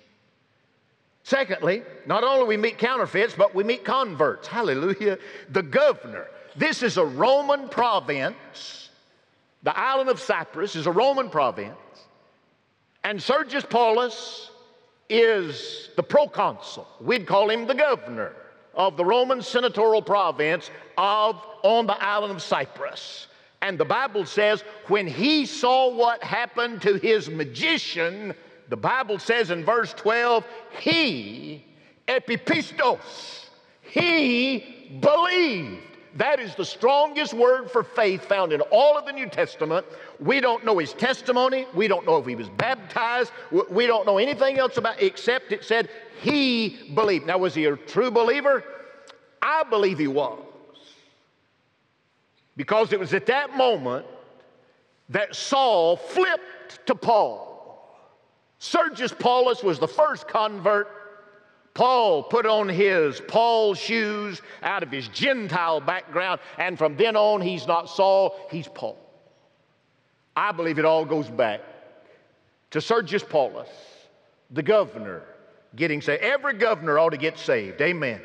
Secondly, 1.24 1.82
not 2.06 2.22
only 2.22 2.46
we 2.46 2.56
meet 2.56 2.78
counterfeits, 2.78 3.34
but 3.34 3.54
we 3.54 3.64
meet 3.64 3.84
converts. 3.84 4.46
Hallelujah. 4.46 5.18
The 5.50 5.62
governor. 5.62 6.28
This 6.54 6.82
is 6.82 6.98
a 6.98 7.04
Roman 7.04 7.68
province. 7.68 8.90
The 9.62 9.76
island 9.76 10.10
of 10.10 10.20
Cyprus 10.20 10.76
is 10.76 10.86
a 10.86 10.92
Roman 10.92 11.30
province. 11.30 11.74
And 13.02 13.20
Sergius 13.20 13.64
Paulus 13.64 14.50
is 15.08 15.90
the 15.96 16.02
proconsul. 16.02 16.86
We'd 17.00 17.26
call 17.26 17.50
him 17.50 17.66
the 17.66 17.74
governor 17.74 18.32
of 18.74 18.96
the 18.96 19.04
Roman 19.04 19.42
senatorial 19.42 20.02
province 20.02 20.70
of 20.96 21.40
on 21.62 21.86
the 21.86 22.02
island 22.02 22.32
of 22.32 22.42
Cyprus. 22.42 23.28
And 23.62 23.78
the 23.78 23.84
Bible 23.84 24.26
says 24.26 24.62
when 24.88 25.06
he 25.06 25.46
saw 25.46 25.94
what 25.94 26.22
happened 26.22 26.82
to 26.82 26.96
his 26.96 27.30
magician, 27.30 28.34
the 28.68 28.76
Bible 28.76 29.18
says 29.18 29.50
in 29.50 29.64
verse 29.64 29.92
12, 29.94 30.44
he, 30.80 31.64
epipistos, 32.08 33.46
he 33.82 34.98
believed. 35.00 35.93
That 36.16 36.38
is 36.38 36.54
the 36.54 36.64
strongest 36.64 37.34
word 37.34 37.70
for 37.70 37.82
faith 37.82 38.24
found 38.24 38.52
in 38.52 38.60
all 38.62 38.96
of 38.96 39.04
the 39.04 39.12
New 39.12 39.28
Testament. 39.28 39.84
We 40.20 40.40
don't 40.40 40.64
know 40.64 40.78
his 40.78 40.92
testimony. 40.92 41.66
We 41.74 41.88
don't 41.88 42.06
know 42.06 42.18
if 42.18 42.26
he 42.26 42.36
was 42.36 42.48
baptized. 42.50 43.32
We 43.68 43.86
don't 43.88 44.06
know 44.06 44.18
anything 44.18 44.58
else 44.58 44.76
about 44.76 45.02
except 45.02 45.50
it 45.50 45.64
said 45.64 45.88
he 46.20 46.92
believed. 46.94 47.26
Now, 47.26 47.38
was 47.38 47.54
he 47.54 47.64
a 47.64 47.76
true 47.76 48.12
believer? 48.12 48.62
I 49.42 49.64
believe 49.64 49.98
he 49.98 50.06
was. 50.06 50.38
Because 52.56 52.92
it 52.92 53.00
was 53.00 53.12
at 53.12 53.26
that 53.26 53.56
moment 53.56 54.06
that 55.08 55.34
Saul 55.34 55.96
flipped 55.96 56.86
to 56.86 56.94
Paul. 56.94 57.50
Sergius 58.60 59.12
Paulus 59.12 59.64
was 59.64 59.80
the 59.80 59.88
first 59.88 60.28
convert 60.28 60.88
Paul 61.74 62.22
put 62.22 62.46
on 62.46 62.68
his 62.68 63.20
Paul 63.26 63.74
shoes 63.74 64.40
out 64.62 64.84
of 64.84 64.92
his 64.92 65.08
Gentile 65.08 65.80
background, 65.80 66.40
and 66.56 66.78
from 66.78 66.96
then 66.96 67.16
on, 67.16 67.40
he's 67.40 67.66
not 67.66 67.90
Saul, 67.90 68.38
he's 68.50 68.68
Paul. 68.68 68.96
I 70.36 70.52
believe 70.52 70.78
it 70.78 70.84
all 70.84 71.04
goes 71.04 71.28
back 71.28 71.60
to 72.70 72.80
Sergius 72.80 73.24
Paulus, 73.24 73.68
the 74.52 74.62
governor, 74.62 75.22
getting 75.74 76.00
saved. 76.00 76.22
Every 76.22 76.54
governor 76.54 76.98
ought 76.98 77.10
to 77.10 77.16
get 77.16 77.38
saved. 77.38 77.80
Amen. 77.80 78.20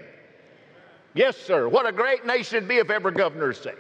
Yes, 1.16 1.36
sir. 1.36 1.68
What 1.68 1.88
a 1.88 1.92
great 1.92 2.26
nation 2.26 2.58
it'd 2.58 2.70
be 2.70 2.78
if 2.78 2.92
every 2.92 3.12
governor 3.12 3.50
is 3.50 3.58
saved. 3.58 3.78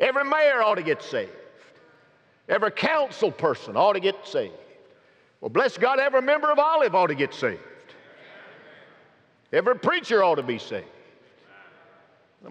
Every 0.00 0.24
mayor 0.24 0.62
ought 0.62 0.76
to 0.76 0.82
get 0.82 1.02
saved. 1.02 1.30
Every 2.48 2.70
council 2.70 3.30
person 3.30 3.76
ought 3.76 3.92
to 3.92 4.00
get 4.00 4.26
saved. 4.26 4.54
Well, 5.42 5.50
bless 5.50 5.76
God, 5.76 5.98
every 5.98 6.22
member 6.22 6.50
of 6.50 6.58
Olive 6.58 6.94
ought 6.94 7.08
to 7.08 7.14
get 7.14 7.34
saved. 7.34 7.60
Every 9.52 9.76
preacher 9.78 10.22
ought 10.22 10.36
to 10.36 10.42
be 10.42 10.58
saved. 10.58 10.86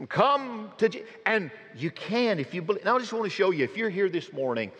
Come 0.07 0.71
to 0.77 0.89
Jesus. 0.89 1.07
And 1.25 1.49
you 1.75 1.91
can 1.91 2.39
if 2.39 2.53
you 2.53 2.61
believe. 2.61 2.85
Now, 2.85 2.97
I 2.97 2.99
just 2.99 3.13
want 3.13 3.25
to 3.25 3.29
show 3.29 3.51
you 3.51 3.63
if 3.63 3.75
you're 3.75 3.89
here 3.89 4.09
this 4.09 4.31
morning 4.31 4.71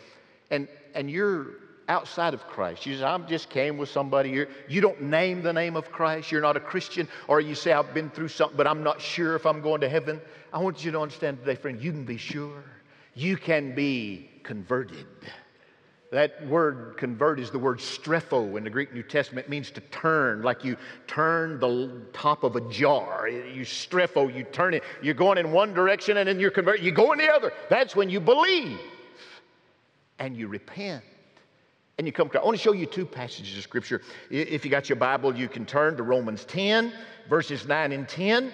and, 0.51 0.67
and 0.93 1.09
you're 1.09 1.47
outside 1.87 2.35
of 2.35 2.45
Christ, 2.45 2.85
you 2.85 2.97
say, 2.97 3.03
I 3.03 3.17
just 3.19 3.49
came 3.49 3.77
with 3.77 3.89
somebody, 3.89 4.29
you're, 4.29 4.47
you 4.67 4.79
don't 4.79 5.01
name 5.01 5.41
the 5.41 5.51
name 5.51 5.75
of 5.75 5.91
Christ, 5.91 6.31
you're 6.31 6.41
not 6.41 6.55
a 6.55 6.59
Christian, 6.59 7.07
or 7.27 7.41
you 7.41 7.55
say, 7.55 7.73
I've 7.73 7.95
been 7.95 8.11
through 8.11 8.27
something, 8.27 8.55
but 8.55 8.67
I'm 8.67 8.83
not 8.83 9.01
sure 9.01 9.35
if 9.35 9.47
I'm 9.47 9.61
going 9.61 9.81
to 9.81 9.89
heaven. 9.89 10.21
I 10.53 10.59
want 10.59 10.85
you 10.85 10.91
to 10.91 10.99
understand 10.99 11.39
today, 11.39 11.55
friend, 11.55 11.81
you 11.81 11.91
can 11.91 12.05
be 12.05 12.17
sure. 12.17 12.63
You 13.15 13.37
can 13.37 13.73
be 13.73 14.29
converted. 14.43 15.07
That 16.11 16.45
word 16.47 16.95
convert 16.97 17.39
is 17.39 17.51
the 17.51 17.59
word 17.59 17.77
strepho 17.77 18.57
in 18.57 18.63
the 18.63 18.69
Greek 18.69 18.91
New 18.93 19.03
Testament. 19.03 19.45
It 19.45 19.49
means 19.49 19.69
to 19.71 19.81
turn, 19.81 20.41
like 20.41 20.63
you 20.63 20.75
turn 21.05 21.59
the 21.59 22.01
top 22.13 22.43
of 22.43 22.55
a 22.55 22.61
jar. 22.61 23.29
You 23.29 23.63
strepho, 23.63 24.33
you 24.33 24.43
turn 24.45 24.73
it. 24.73 24.83
You're 25.03 25.13
going 25.13 25.37
in 25.37 25.51
one 25.51 25.71
direction 25.71 26.17
and 26.17 26.27
then 26.27 26.39
you're 26.39 26.49
converted. 26.49 26.83
You 26.83 26.91
go 26.91 27.11
in 27.11 27.19
the 27.19 27.31
other. 27.31 27.53
That's 27.69 27.95
when 27.95 28.09
you 28.09 28.19
believe 28.19 28.79
and 30.17 30.35
you 30.35 30.47
repent 30.47 31.03
and 31.99 32.07
you 32.07 32.13
come. 32.13 32.31
I 32.33 32.43
want 32.43 32.57
to 32.57 32.63
show 32.63 32.73
you 32.73 32.87
two 32.87 33.05
passages 33.05 33.55
of 33.55 33.63
Scripture. 33.63 34.01
If 34.31 34.65
you 34.65 34.71
got 34.71 34.89
your 34.89 34.95
Bible, 34.95 35.35
you 35.35 35.47
can 35.47 35.63
turn 35.63 35.95
to 35.97 36.03
Romans 36.03 36.43
10, 36.45 36.91
verses 37.29 37.67
9 37.67 37.91
and 37.91 38.09
10. 38.09 38.51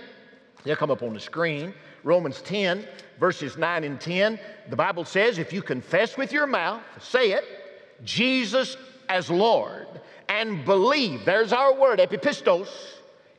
They'll 0.66 0.76
come 0.76 0.92
up 0.92 1.04
on 1.04 1.14
the 1.14 1.20
screen. 1.22 1.74
Romans 2.06 2.42
10, 2.44 2.88
verses 3.20 3.58
9 3.58 3.84
and 3.84 4.00
10, 4.00 4.40
the 4.70 4.76
Bible 4.76 5.04
says, 5.04 5.40
if 5.40 5.52
you 5.52 5.62
confess 5.62 6.16
with 6.16 6.32
your 6.32 6.46
mouth, 6.46 6.82
say 7.02 7.32
it, 7.32 7.44
Jesus 8.04 8.78
as 9.10 9.30
Lord, 9.30 9.88
and 10.30 10.64
believe, 10.64 11.26
there's 11.26 11.52
our 11.52 11.74
word, 11.74 12.00
epipistos, 12.00 12.68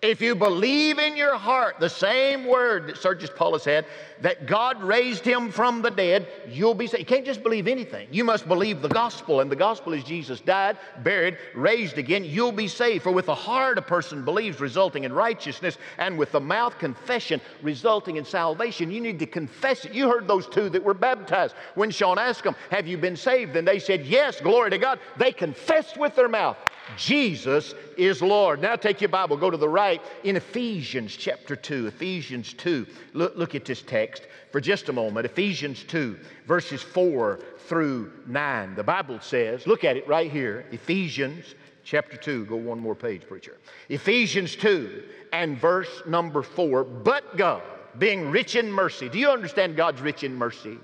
If 0.03 0.21
you 0.21 0.35
believe 0.35 0.99
in 0.99 1.17
your 1.17 1.37
heart 1.37 1.81
the 1.81 1.89
same 1.89 2.45
word 2.45 2.87
that 2.87 2.99
Sergius 2.99 3.31
Paulus 3.35 3.65
had, 3.65 3.87
that 4.21 4.47
God 4.47 4.83
raised 4.83 5.25
him 5.25 5.51
from 5.51 5.81
the 5.81 5.91
dead, 5.91 6.29
you'll 6.49 6.75
be 6.75 6.87
saved. 6.87 7.01
You 7.01 7.07
can't 7.07 7.25
just 7.25 7.43
believe 7.43 7.67
anything. 7.67 8.07
You 8.11 8.23
must 8.23 8.47
believe 8.47 8.83
the 8.83 8.91
gospel, 8.91 9.41
and 9.41 9.51
the 9.51 9.57
gospel 9.57 9.95
is 9.95 10.05
Jesus 10.05 10.41
died, 10.41 10.77
buried, 11.03 11.39
raised 11.55 11.97
again. 11.97 12.25
You'll 12.25 12.53
be 12.53 12.69
saved. 12.69 13.05
For 13.05 13.11
with 13.11 13.27
the 13.27 13.35
heart 13.35 13.79
a 13.79 13.83
person 13.83 14.23
believes, 14.23 14.61
resulting 14.61 15.05
in 15.05 15.15
righteousness, 15.15 15.79
and 15.97 16.19
with 16.19 16.31
the 16.31 16.41
mouth 16.41 16.79
confession, 16.79 17.41
resulting 17.63 18.17
in 18.17 18.25
salvation. 18.25 18.91
You 18.91 19.01
need 19.01 19.19
to 19.21 19.27
confess 19.27 19.87
it. 19.87 19.95
You 19.95 20.11
heard 20.11 20.29
those 20.29 20.47
two 20.47 20.69
that 20.71 20.83
were 20.83 20.95
baptized. 20.95 21.55
When 21.75 21.91
Sean 21.91 22.19
asked 22.19 22.45
them, 22.45 22.55
Have 22.71 22.87
you 22.87 22.99
been 22.99 23.17
saved? 23.17 23.57
And 23.57 23.67
they 23.67 23.79
said, 23.79 24.05
Yes, 24.05 24.43
glory 24.43 24.71
to 24.71 24.79
God. 24.79 24.99
They 25.17 25.33
confessed 25.33 25.97
with 25.97 26.15
their 26.15 26.29
mouth. 26.29 26.59
Jesus 26.97 27.75
is 27.97 28.23
Lord. 28.23 28.63
Now 28.63 28.77
take 28.77 29.01
your 29.01 29.09
Bible, 29.09 29.37
go 29.37 29.51
to 29.51 29.57
the 29.57 29.69
right 29.69 30.01
in 30.25 30.37
Ephesians 30.37 31.17
chapter 31.17 31.57
2. 31.57 31.89
Ephesians 31.89 32.53
2. 32.55 32.87
Look, 33.13 33.37
look 33.37 33.55
at 33.55 33.65
this 33.65 33.83
text 33.83 34.27
for 34.53 34.61
just 34.61 34.89
a 34.89 34.93
moment. 34.93 35.27
Ephesians 35.27 35.83
2, 35.85 36.19
verses 36.47 36.83
4 36.83 37.41
through 37.67 38.13
9. 38.27 38.75
The 38.75 38.85
Bible 38.85 39.21
says, 39.21 39.67
look 39.67 39.85
at 39.85 39.97
it 39.97 40.07
right 40.07 40.31
here. 40.31 40.65
Ephesians 40.71 41.55
chapter 41.85 42.17
2. 42.17 42.47
Go 42.47 42.57
one 42.57 42.79
more 42.79 42.95
page, 42.95 43.27
preacher. 43.27 43.59
Ephesians 43.89 44.55
2 44.57 45.03
and 45.33 45.59
verse 45.59 46.03
number 46.07 46.43
4. 46.43 46.85
But 46.85 47.37
God, 47.37 47.63
being 47.99 48.31
rich 48.31 48.57
in 48.57 48.71
mercy. 48.71 49.09
Do 49.09 49.19
you 49.19 49.31
understand 49.31 49.77
God's 49.77 50.01
rich 50.01 50.23
in 50.23 50.35
mercy? 50.35 50.79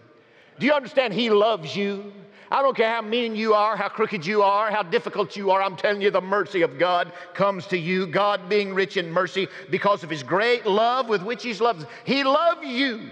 Do 0.59 0.67
you 0.67 0.73
understand 0.73 1.15
He 1.15 1.31
loves 1.31 1.77
you? 1.77 2.13
I 2.53 2.61
don't 2.61 2.77
care 2.77 2.91
how 2.91 3.01
mean 3.01 3.35
you 3.35 3.55
are, 3.55 3.79
how 3.79 3.89
crooked 3.89 4.27
you 4.27 4.43
are, 4.43 4.71
how 4.71 4.83
difficult 4.83 5.37
you 5.37 5.51
are. 5.51 5.63
I'm 5.63 5.75
telling 5.75 6.03
you, 6.03 6.11
the 6.11 6.21
mercy 6.21 6.61
of 6.61 6.79
God 6.79 7.11
comes 7.33 7.67
to 7.69 7.79
you. 7.79 8.07
God 8.07 8.47
being 8.51 8.75
rich 8.75 8.99
in 8.99 9.11
mercy 9.11 9.49
because 9.71 10.05
of 10.05 10.11
His 10.11 10.23
great 10.23 10.67
love 10.67 11.09
with 11.09 11.23
which 11.23 11.43
He's 11.43 11.63
loved. 11.63 11.87
He 12.05 12.25
loves 12.25 12.67
you. 12.67 13.09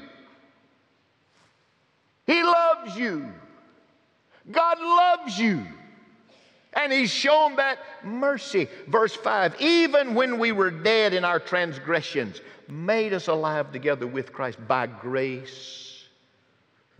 He 2.26 2.42
loves 2.42 2.94
you. 2.98 3.32
God 4.50 4.78
loves 4.78 5.38
you. 5.38 5.64
And 6.74 6.92
He's 6.92 7.10
shown 7.10 7.56
that 7.56 7.78
mercy. 8.04 8.68
Verse 8.88 9.16
5 9.16 9.58
Even 9.58 10.14
when 10.14 10.38
we 10.38 10.52
were 10.52 10.70
dead 10.70 11.14
in 11.14 11.24
our 11.24 11.40
transgressions, 11.40 12.42
made 12.68 13.14
us 13.14 13.26
alive 13.28 13.72
together 13.72 14.06
with 14.06 14.34
Christ 14.34 14.58
by 14.68 14.86
grace 14.86 15.89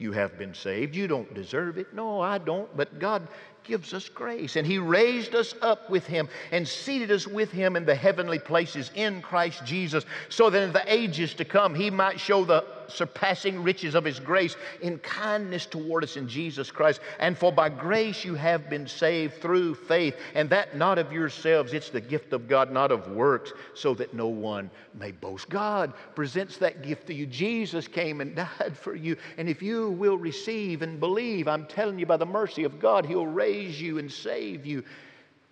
you 0.01 0.13
have 0.13 0.39
been 0.39 0.55
saved. 0.55 0.97
You 0.97 1.07
don't 1.07 1.33
deserve 1.35 1.77
it. 1.77 1.93
No, 1.93 2.21
I 2.21 2.39
don't. 2.39 2.75
But 2.77 2.99
God 2.99 3.29
gives 3.65 3.93
us 3.93 4.09
grace. 4.09 4.57
And 4.57 4.67
He 4.67 4.79
raised 4.79 5.35
us 5.35 5.55
up 5.61 5.91
with 5.91 6.07
Him 6.07 6.29
and 6.51 6.67
seated 6.67 7.11
us 7.11 7.27
with 7.27 7.53
Him 7.53 7.77
in 7.77 7.85
the 7.85 7.95
heavenly 7.95 8.39
places 8.39 8.91
in 8.95 9.21
Christ 9.21 9.65
Jesus, 9.65 10.05
so 10.31 10.49
that 10.49 10.63
in 10.63 10.73
the 10.73 10.93
ages 10.93 11.35
to 11.35 11.45
come 11.45 11.75
He 11.75 11.91
might 11.91 12.19
show 12.19 12.45
the 12.45 12.65
surpassing 12.91 13.63
riches 13.63 13.95
of 13.95 14.05
His 14.05 14.21
grace 14.21 14.57
in 14.83 14.99
kindness 14.99 15.67
toward 15.67 16.05
us 16.05 16.17
in 16.17 16.29
Jesus 16.29 16.71
Christ. 16.71 17.01
And 17.19 17.37
for 17.37 17.53
by 17.53 17.69
grace 17.69 18.25
you 18.25 18.35
have 18.35 18.69
been 18.69 18.87
saved 18.87 19.41
through 19.41 19.75
faith, 19.75 20.17
and 20.35 20.51
that 20.51 20.77
not 20.77 20.99
of 20.99 21.13
yourselves, 21.13 21.73
it's 21.73 21.91
the 21.91 22.01
gift 22.01 22.33
of 22.33 22.49
God, 22.49 22.71
not 22.71 22.93
of 22.93 23.09
works, 23.09 23.53
so 23.75 23.95
that 23.95 24.15
no 24.15 24.29
one 24.29 24.71
may 24.99 25.13
boast. 25.13 25.49
God 25.49 25.93
presents 26.15 26.57
that 26.59 26.83
gift 26.83 27.07
to 27.07 27.15
you. 27.15 27.27
Jesus 27.27 27.89
came 27.89 28.21
and 28.21 28.35
died 28.59 28.77
for 28.77 28.95
you. 28.95 29.17
And 29.39 29.49
if 29.49 29.63
you 29.63 29.91
will 29.91 30.19
receive 30.19 30.83
and 30.83 31.01
believe, 31.01 31.49
I'm 31.49 31.67
telling 31.67 31.99
you, 31.99 32.07
by 32.07 32.17
the 32.17 32.27
mercy 32.27 32.65
of 32.65 32.79
God, 32.81 33.07
He'll 33.07 33.27
raise 33.27 33.81
you 33.81 33.99
and 33.99 34.11
save 34.11 34.67
you. 34.67 34.85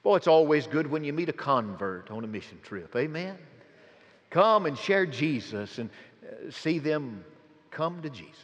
Boy, 0.02 0.16
it's 0.16 0.26
always 0.26 0.66
good 0.66 0.86
when 0.86 1.04
you 1.04 1.12
meet 1.12 1.28
a 1.28 1.32
convert 1.32 2.10
on 2.10 2.24
a 2.24 2.26
mission 2.26 2.58
trip. 2.62 2.94
Amen. 2.96 3.36
Come 4.30 4.66
and 4.66 4.76
share 4.76 5.06
Jesus 5.06 5.78
and 5.78 5.88
see 6.50 6.78
them 6.78 7.24
come 7.70 8.02
to 8.02 8.10
Jesus. 8.10 8.34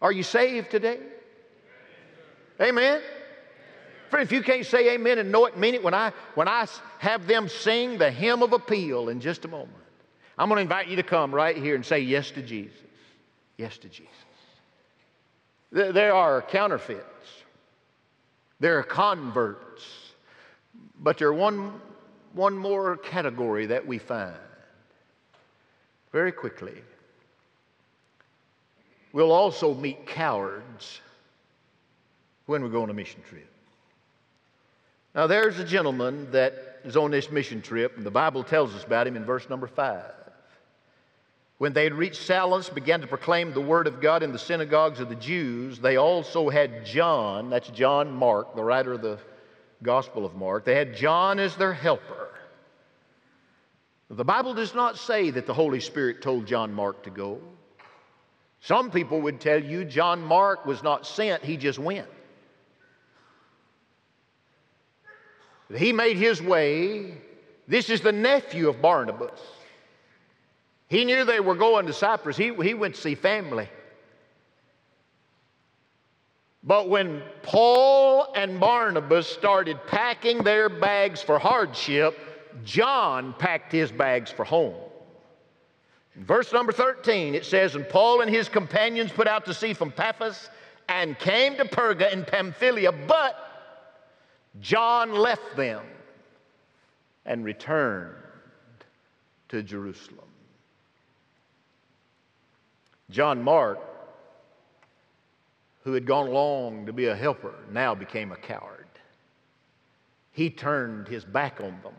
Are 0.00 0.12
you 0.12 0.22
saved 0.22 0.70
today? 0.70 0.98
Amen. 2.60 3.00
Friend, 4.10 4.24
if 4.24 4.32
you 4.32 4.42
can't 4.42 4.64
say 4.64 4.94
amen 4.94 5.18
and 5.18 5.30
know 5.30 5.46
it, 5.46 5.58
mean 5.58 5.74
it, 5.74 5.82
when 5.82 5.94
I, 5.94 6.12
when 6.34 6.48
I 6.48 6.66
have 6.98 7.26
them 7.26 7.48
sing 7.48 7.98
the 7.98 8.10
hymn 8.10 8.42
of 8.42 8.52
appeal 8.52 9.10
in 9.10 9.20
just 9.20 9.44
a 9.44 9.48
moment, 9.48 9.76
I'm 10.38 10.48
going 10.48 10.56
to 10.56 10.62
invite 10.62 10.88
you 10.88 10.96
to 10.96 11.02
come 11.02 11.34
right 11.34 11.56
here 11.56 11.74
and 11.74 11.84
say 11.84 12.00
yes 12.00 12.30
to 12.32 12.42
Jesus. 12.42 12.78
Yes 13.56 13.76
to 13.78 13.88
Jesus. 13.88 14.12
There 15.70 16.14
are 16.14 16.40
counterfeits, 16.40 17.02
there 18.58 18.78
are 18.78 18.82
converts, 18.82 19.84
but 20.98 21.18
there's 21.18 21.36
one, 21.36 21.78
one 22.32 22.56
more 22.56 22.96
category 22.96 23.66
that 23.66 23.86
we 23.86 23.98
find 23.98 24.34
very 26.12 26.32
quickly. 26.32 26.82
We'll 29.12 29.32
also 29.32 29.74
meet 29.74 30.06
cowards 30.06 31.00
when 32.46 32.62
we 32.62 32.70
go 32.70 32.82
on 32.82 32.90
a 32.90 32.94
mission 32.94 33.22
trip. 33.28 33.50
Now, 35.14 35.26
there's 35.26 35.58
a 35.58 35.64
gentleman 35.64 36.30
that 36.32 36.80
is 36.84 36.96
on 36.96 37.10
this 37.10 37.30
mission 37.30 37.60
trip, 37.60 37.96
and 37.96 38.04
the 38.04 38.10
Bible 38.10 38.44
tells 38.44 38.74
us 38.74 38.84
about 38.84 39.06
him 39.06 39.16
in 39.16 39.24
verse 39.24 39.48
number 39.48 39.66
five. 39.66 40.12
When 41.58 41.72
they 41.72 41.84
had 41.84 41.94
reached 41.94 42.22
Salamis, 42.22 42.68
began 42.68 43.00
to 43.00 43.06
proclaim 43.06 43.52
the 43.52 43.60
word 43.60 43.88
of 43.88 44.00
God 44.00 44.22
in 44.22 44.32
the 44.32 44.38
synagogues 44.38 45.00
of 45.00 45.08
the 45.08 45.16
Jews, 45.16 45.80
they 45.80 45.96
also 45.96 46.48
had 46.48 46.86
John, 46.86 47.50
that's 47.50 47.68
John 47.70 48.12
Mark, 48.12 48.54
the 48.54 48.62
writer 48.62 48.92
of 48.92 49.02
the 49.02 49.18
Gospel 49.82 50.24
of 50.24 50.36
Mark, 50.36 50.64
they 50.64 50.76
had 50.76 50.94
John 50.94 51.40
as 51.40 51.56
their 51.56 51.72
helper. 51.72 52.27
The 54.10 54.24
Bible 54.24 54.54
does 54.54 54.74
not 54.74 54.96
say 54.96 55.30
that 55.30 55.46
the 55.46 55.54
Holy 55.54 55.80
Spirit 55.80 56.22
told 56.22 56.46
John 56.46 56.72
Mark 56.72 57.02
to 57.02 57.10
go. 57.10 57.40
Some 58.60 58.90
people 58.90 59.20
would 59.20 59.40
tell 59.40 59.62
you 59.62 59.84
John 59.84 60.22
Mark 60.22 60.64
was 60.66 60.82
not 60.82 61.06
sent, 61.06 61.44
he 61.44 61.56
just 61.56 61.78
went. 61.78 62.08
He 65.76 65.92
made 65.92 66.16
his 66.16 66.40
way. 66.40 67.18
This 67.66 67.90
is 67.90 68.00
the 68.00 68.12
nephew 68.12 68.68
of 68.70 68.80
Barnabas. 68.80 69.40
He 70.88 71.04
knew 71.04 71.24
they 71.24 71.40
were 71.40 71.54
going 71.54 71.86
to 71.86 71.92
Cyprus. 71.92 72.36
He, 72.36 72.54
he 72.54 72.72
went 72.72 72.94
to 72.94 73.00
see 73.00 73.14
family. 73.14 73.68
But 76.62 76.88
when 76.88 77.22
Paul 77.42 78.32
and 78.34 78.58
Barnabas 78.58 79.26
started 79.26 79.78
packing 79.86 80.42
their 80.42 80.70
bags 80.70 81.22
for 81.22 81.38
hardship, 81.38 82.18
John 82.64 83.34
packed 83.34 83.72
his 83.72 83.90
bags 83.90 84.30
for 84.30 84.44
home. 84.44 84.74
Verse 86.16 86.52
number 86.52 86.72
13, 86.72 87.34
it 87.34 87.44
says, 87.44 87.74
And 87.74 87.88
Paul 87.88 88.22
and 88.22 88.30
his 88.30 88.48
companions 88.48 89.12
put 89.12 89.28
out 89.28 89.44
to 89.44 89.54
sea 89.54 89.72
from 89.72 89.92
Paphos 89.92 90.50
and 90.88 91.18
came 91.18 91.56
to 91.56 91.64
Perga 91.64 92.12
in 92.12 92.24
Pamphylia, 92.24 92.92
but 92.92 93.36
John 94.60 95.14
left 95.14 95.56
them 95.56 95.84
and 97.24 97.44
returned 97.44 98.16
to 99.50 99.62
Jerusalem. 99.62 100.24
John 103.10 103.42
Mark, 103.42 103.78
who 105.84 105.92
had 105.92 106.04
gone 106.04 106.28
along 106.28 106.86
to 106.86 106.92
be 106.92 107.06
a 107.06 107.14
helper, 107.14 107.54
now 107.70 107.94
became 107.94 108.32
a 108.32 108.36
coward. 108.36 108.86
He 110.32 110.50
turned 110.50 111.08
his 111.08 111.24
back 111.24 111.60
on 111.60 111.78
them 111.82 111.94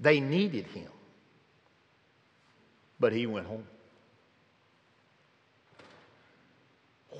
they 0.00 0.18
needed 0.18 0.66
him. 0.66 0.88
But 2.98 3.12
he 3.12 3.26
went 3.26 3.46
home. 3.46 3.66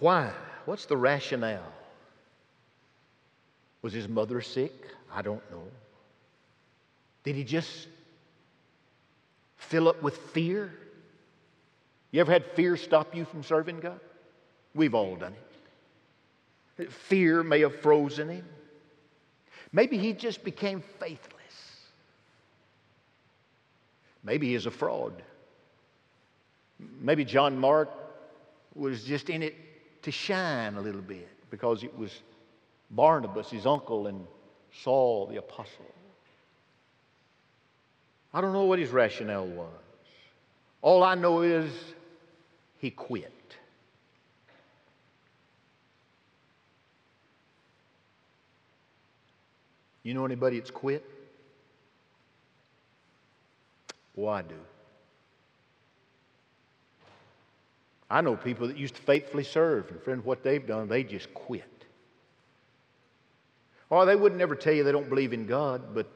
Why? 0.01 0.33
What's 0.65 0.87
the 0.87 0.97
rationale? 0.97 1.73
Was 3.83 3.93
his 3.93 4.09
mother 4.09 4.41
sick? 4.41 4.73
I 5.13 5.23
don't 5.23 5.43
know. 5.51 5.65
Did 7.25 7.37
he 7.37 7.45
just 7.45 7.89
fill 9.57 9.89
up 9.89 10.03
with 10.03 10.17
fear? 10.17 10.73
You 12.11 12.21
ever 12.21 12.33
had 12.33 12.45
fear 12.53 12.77
stop 12.77 13.15
you 13.15 13.25
from 13.25 13.43
serving 13.43 13.81
God? 13.81 14.01
We've 14.75 14.95
all 14.95 15.17
done 15.17 15.35
it. 16.79 16.91
Fear 16.91 17.43
may 17.43 17.61
have 17.61 17.81
frozen 17.81 18.29
him. 18.29 18.45
Maybe 19.73 19.99
he 19.99 20.13
just 20.13 20.43
became 20.45 20.83
faithless. 20.99 21.40
Maybe 24.23 24.53
he's 24.53 24.67
a 24.67 24.71
fraud. 24.71 25.23
Maybe 27.01 27.25
John 27.25 27.59
Mark 27.59 27.91
was 28.75 29.05
just 29.05 29.31
in 29.31 29.43
it 29.43 29.55
to 30.03 30.11
shine 30.11 30.75
a 30.75 30.81
little 30.81 31.03
bit 31.03 31.29
because 31.51 31.83
it 31.83 31.97
was 31.97 32.11
Barnabas, 32.91 33.51
his 33.51 33.67
uncle, 33.67 34.07
and 34.07 34.27
Saul 34.83 35.27
the 35.27 35.37
apostle. 35.37 35.85
I 38.33 38.41
don't 38.41 38.53
know 38.53 38.65
what 38.65 38.79
his 38.79 38.91
rationale 38.91 39.47
was. 39.47 39.69
All 40.83 41.03
I 41.03 41.15
know 41.15 41.43
is 41.43 41.71
he 42.79 42.91
quit. 42.91 43.33
You 50.03 50.15
know 50.15 50.25
anybody 50.25 50.59
that's 50.59 50.71
quit? 50.71 51.05
I 54.29 54.43
do. 54.43 54.57
I 58.11 58.21
know 58.21 58.37
people 58.37 58.67
that 58.67 58.77
used 58.77 58.97
to 58.97 59.03
faithfully 59.03 59.45
serve, 59.45 59.91
and 59.91 60.03
friend, 60.03 60.25
what 60.25 60.43
they've 60.43 60.67
done, 60.67 60.89
they 60.89 61.05
just 61.05 61.33
quit. 61.33 61.65
Or 63.89 64.05
they 64.05 64.17
wouldn't 64.17 64.41
ever 64.41 64.57
tell 64.57 64.73
you 64.73 64.83
they 64.83 64.93
don't 64.93 65.09
believe 65.09 65.33
in 65.33 65.47
God, 65.47 65.95
but 65.95 66.09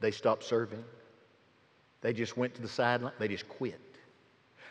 they 0.00 0.10
stopped 0.10 0.42
serving. 0.42 0.84
They 2.00 2.12
just 2.12 2.36
went 2.36 2.54
to 2.54 2.62
the 2.62 2.68
sideline, 2.68 3.12
they 3.18 3.28
just 3.28 3.48
quit. 3.48 3.80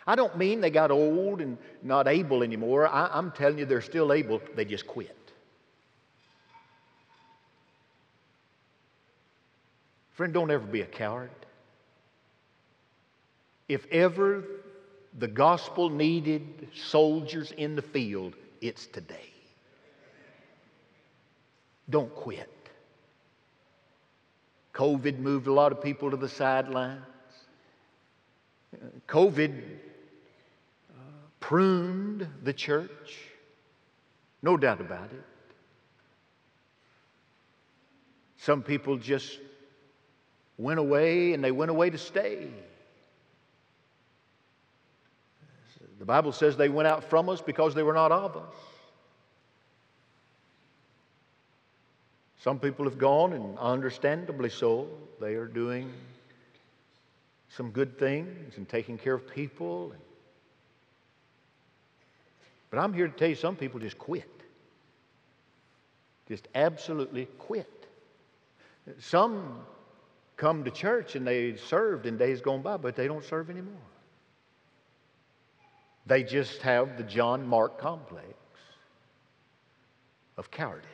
I 0.05 0.15
don't 0.15 0.37
mean 0.37 0.59
they 0.59 0.71
got 0.71 0.91
old 0.91 1.39
and 1.39 1.57
not 1.83 2.07
able 2.07 2.41
anymore. 2.43 2.87
I, 2.87 3.17
am 3.17 3.31
telling 3.31 3.59
you, 3.59 3.65
they're 3.65 3.81
still 3.81 4.11
able, 4.11 4.41
they 4.55 4.65
just 4.65 4.87
quit. 4.87 5.15
Friend, 10.13 10.33
don't 10.33 10.51
ever 10.51 10.65
be 10.65 10.81
a 10.81 10.85
coward. 10.85 11.29
If 13.69 13.85
ever 13.91 14.43
the 15.17 15.27
gospel 15.27 15.89
needed 15.89 16.69
soldiers 16.73 17.51
in 17.51 17.75
the 17.75 17.81
field, 17.81 18.35
it's 18.61 18.87
today. 18.87 19.29
Don't 21.89 22.13
quit. 22.13 22.49
COVID 24.73 25.19
moved 25.19 25.47
a 25.47 25.53
lot 25.53 25.71
of 25.71 25.81
people 25.81 26.11
to 26.11 26.17
the 26.17 26.29
sidelines. 26.29 27.03
COVID 29.07 29.61
uh, 30.89 30.93
pruned 31.39 32.27
the 32.43 32.53
church, 32.53 33.17
no 34.41 34.57
doubt 34.57 34.81
about 34.81 35.11
it. 35.11 35.23
Some 38.37 38.63
people 38.63 38.97
just 38.97 39.37
went 40.57 40.79
away 40.79 41.33
and 41.33 41.43
they 41.43 41.51
went 41.51 41.71
away 41.71 41.89
to 41.89 41.97
stay. 41.97 42.47
The 45.98 45.98
Bible 46.09 46.31
says 46.31 46.57
they 46.57 46.69
went 46.69 46.87
out 46.87 47.03
from 47.03 47.29
us 47.29 47.39
because 47.39 47.75
they 47.75 47.83
were 47.83 47.93
not 47.93 48.11
of 48.11 48.35
us. 48.35 48.55
Some 52.41 52.57
people 52.57 52.85
have 52.85 52.97
gone, 52.97 53.33
and 53.33 53.55
understandably 53.59 54.49
so. 54.49 54.87
They 55.21 55.35
are 55.35 55.45
doing 55.45 55.93
some 57.49 57.69
good 57.69 57.99
things 57.99 58.57
and 58.57 58.67
taking 58.67 58.97
care 58.97 59.13
of 59.13 59.29
people. 59.29 59.93
But 62.71 62.79
I'm 62.79 62.91
here 62.91 63.07
to 63.07 63.13
tell 63.15 63.29
you 63.29 63.35
some 63.35 63.55
people 63.55 63.79
just 63.79 63.99
quit. 63.99 64.27
Just 66.27 66.47
absolutely 66.55 67.25
quit. 67.37 67.85
Some 68.97 69.59
come 70.37 70.63
to 70.63 70.71
church 70.71 71.15
and 71.15 71.27
they 71.27 71.55
served 71.55 72.07
in 72.07 72.17
days 72.17 72.41
gone 72.41 72.63
by, 72.63 72.77
but 72.77 72.95
they 72.95 73.07
don't 73.07 73.23
serve 73.23 73.51
anymore. 73.51 73.77
They 76.09 76.23
just 76.23 76.63
have 76.63 76.97
the 76.97 77.03
John 77.03 77.45
Mark 77.45 77.77
complex 77.77 78.33
of 80.37 80.49
cowardice. 80.49 80.87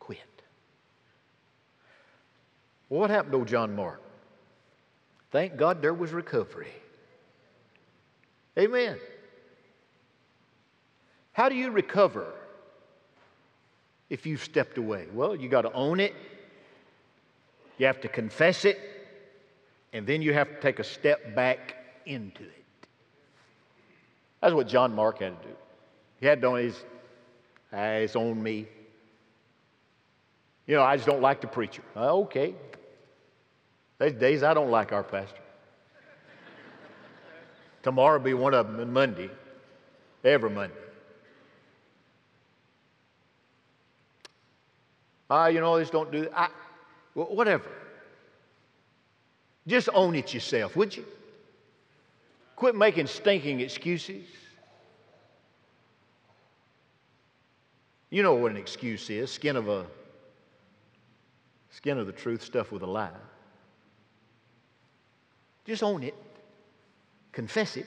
Quit. 0.00 0.18
What 2.88 3.10
happened 3.10 3.32
to 3.32 3.44
John 3.44 3.76
Mark? 3.76 4.02
Thank 5.30 5.56
God 5.56 5.80
there 5.80 5.94
was 5.94 6.10
recovery. 6.10 6.72
Amen. 8.58 8.98
How 11.34 11.48
do 11.48 11.54
you 11.54 11.70
recover 11.70 12.26
if 14.10 14.26
you've 14.26 14.42
stepped 14.42 14.78
away? 14.78 15.06
Well, 15.14 15.36
you 15.36 15.48
got 15.48 15.62
to 15.62 15.72
own 15.72 16.00
it, 16.00 16.14
you 17.78 17.86
have 17.86 18.00
to 18.00 18.08
confess 18.08 18.64
it, 18.64 18.80
and 19.92 20.04
then 20.08 20.22
you 20.22 20.34
have 20.34 20.48
to 20.48 20.60
take 20.60 20.80
a 20.80 20.84
step 20.84 21.36
back 21.36 21.76
into 22.08 22.42
it. 22.42 22.64
That's 24.40 24.54
what 24.54 24.66
John 24.68 24.94
Mark 24.94 25.20
had 25.20 25.40
to 25.42 25.48
do. 25.48 25.54
He 26.20 26.26
had 26.26 26.40
to 26.42 26.54
his, 26.54 26.76
it's 27.72 28.16
on 28.16 28.42
me. 28.42 28.66
You 30.66 30.76
know, 30.76 30.82
I 30.82 30.96
just 30.96 31.06
don't 31.06 31.22
like 31.22 31.40
the 31.40 31.46
preacher. 31.46 31.82
Uh, 31.96 32.14
okay. 32.20 32.54
There's 33.98 34.12
days 34.12 34.42
I 34.42 34.54
don't 34.54 34.70
like 34.70 34.92
our 34.92 35.02
pastor. 35.02 35.40
Tomorrow 37.82 38.18
will 38.18 38.24
be 38.24 38.34
one 38.34 38.54
of 38.54 38.66
them, 38.66 38.80
and 38.80 38.92
Monday, 38.92 39.30
every 40.24 40.50
Monday. 40.50 40.74
Ah, 45.30 45.46
you 45.46 45.60
know, 45.60 45.78
just 45.78 45.92
don't 45.92 46.10
do 46.10 46.22
that. 46.22 46.38
I, 46.38 46.48
whatever. 47.14 47.70
Just 49.66 49.88
own 49.92 50.14
it 50.14 50.32
yourself, 50.32 50.74
would 50.76 50.96
you? 50.96 51.04
Quit 52.58 52.74
making 52.74 53.06
stinking 53.06 53.60
excuses. 53.60 54.26
You 58.10 58.24
know 58.24 58.34
what 58.34 58.50
an 58.50 58.56
excuse 58.56 59.08
is 59.10 59.30
skin 59.30 59.54
of 59.54 59.68
a 59.68 59.86
skin 61.70 61.98
of 61.98 62.08
the 62.08 62.12
truth 62.12 62.42
stuff 62.42 62.72
with 62.72 62.82
a 62.82 62.86
lie. 62.86 63.12
Just 65.66 65.84
own 65.84 66.02
it, 66.02 66.16
confess 67.30 67.76
it, 67.76 67.86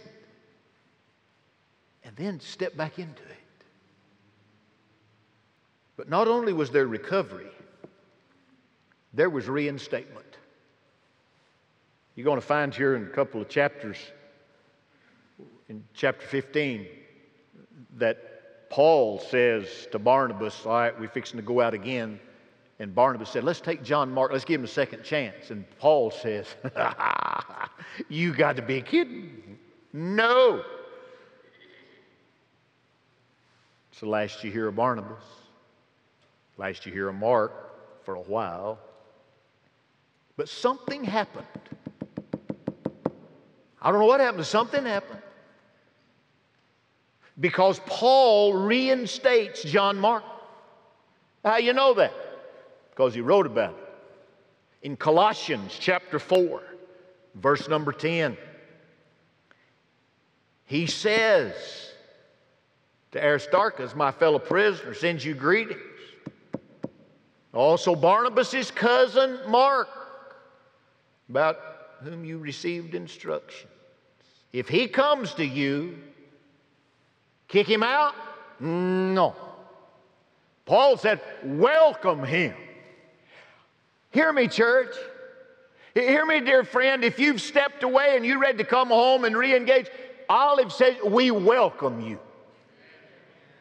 and 2.06 2.16
then 2.16 2.40
step 2.40 2.78
back 2.78 2.98
into 2.98 3.24
it. 3.24 3.66
But 5.98 6.08
not 6.08 6.30
only 6.30 6.54
was 6.54 6.72
there 6.72 6.88
recovery, 6.88 7.52
there 9.14 9.30
was 9.30 9.50
reinstatement. 9.50 10.38
You're 12.16 12.24
going 12.24 12.40
to 12.40 12.48
find 12.48 12.74
here 12.74 12.96
in 12.96 13.04
a 13.04 13.10
couple 13.10 13.42
of 13.42 13.50
chapters 13.50 13.98
in 15.72 15.82
chapter 15.94 16.28
15 16.28 16.86
that 17.96 18.70
Paul 18.70 19.20
says 19.20 19.88
to 19.94 20.00
Barnabas, 20.00 20.66
All 20.66 20.74
right, 20.74 21.00
we're 21.00 21.08
fixing 21.08 21.38
to 21.38 21.46
go 21.46 21.62
out 21.62 21.74
again. 21.74 22.20
And 22.80 22.94
Barnabas 22.94 23.30
said, 23.30 23.46
Let's 23.46 23.62
take 23.62 23.82
John 23.82 24.12
Mark, 24.12 24.34
let's 24.34 24.44
give 24.44 24.60
him 24.60 24.66
a 24.66 24.68
second 24.68 25.04
chance. 25.04 25.50
And 25.50 25.64
Paul 25.80 26.12
says, 26.12 26.46
You 28.10 28.34
got 28.34 28.58
to 28.58 28.62
be 28.62 28.82
kidding. 28.82 29.58
No. 29.94 30.62
So 33.94 34.08
last 34.08 34.44
you 34.44 34.52
hear 34.52 34.68
of 34.68 34.76
Barnabas, 34.76 35.24
last 36.58 36.86
you 36.86 36.92
hear 36.92 37.08
of 37.08 37.16
Mark 37.16 38.04
for 38.04 38.16
a 38.16 38.22
while. 38.22 38.78
But 40.36 40.50
something 40.50 41.06
happened. 41.06 41.46
I 43.82 43.90
don't 43.90 44.02
know 44.02 44.06
what 44.06 44.20
happened, 44.20 44.46
something 44.46 44.86
happened 44.86 45.21
because 47.42 47.82
Paul 47.88 48.54
reinstates 48.54 49.64
John 49.64 49.98
Mark. 49.98 50.24
How 51.44 51.58
you 51.58 51.74
know 51.74 51.96
that? 51.96 52.14
Because 52.92 53.16
he 53.16 53.22
wrote 53.22 53.48
about 53.48 53.72
it. 53.72 54.88
In 54.88 54.96
Colossians 54.96 55.76
chapter 55.80 56.20
4, 56.20 56.62
verse 57.36 57.68
number 57.68 57.92
10, 57.92 58.38
he 60.66 60.86
says 60.86 61.54
to 63.12 63.24
Aristarchus, 63.24 63.96
my 63.96 64.12
fellow 64.12 64.40
prisoner, 64.40 64.94
sends 64.94 65.26
you 65.26 65.34
greetings. 65.34 65.82
Also, 67.54 67.96
Barnabas' 67.96 68.72
cousin 68.72 69.40
Mark, 69.48 69.90
about 71.28 71.58
whom 72.04 72.24
you 72.24 72.38
received 72.38 72.96
instructions. 72.96 73.72
If 74.54 74.70
he 74.70 74.88
comes 74.88 75.34
to 75.36 75.46
you, 75.46 75.98
Kick 77.52 77.68
him 77.68 77.84
out? 77.84 78.16
No. 78.62 79.36
Paul 80.66 80.96
said, 80.96 81.20
Welcome 81.44 82.24
him. 82.24 82.56
Hear 84.12 84.32
me, 84.32 84.48
church. 84.48 84.96
Hear 85.94 86.26
me, 86.26 86.40
dear 86.40 86.64
friend. 86.64 87.04
If 87.04 87.20
you've 87.20 87.42
stepped 87.42 87.84
away 87.84 88.16
and 88.16 88.26
you're 88.26 88.40
ready 88.40 88.60
to 88.60 88.64
come 88.64 88.88
home 88.88 89.26
and 89.26 89.36
re 89.36 89.54
engage, 89.54 89.88
Olive 90.30 90.72
says, 90.72 90.96
We 91.06 91.32
welcome 91.32 92.00
you. 92.00 92.20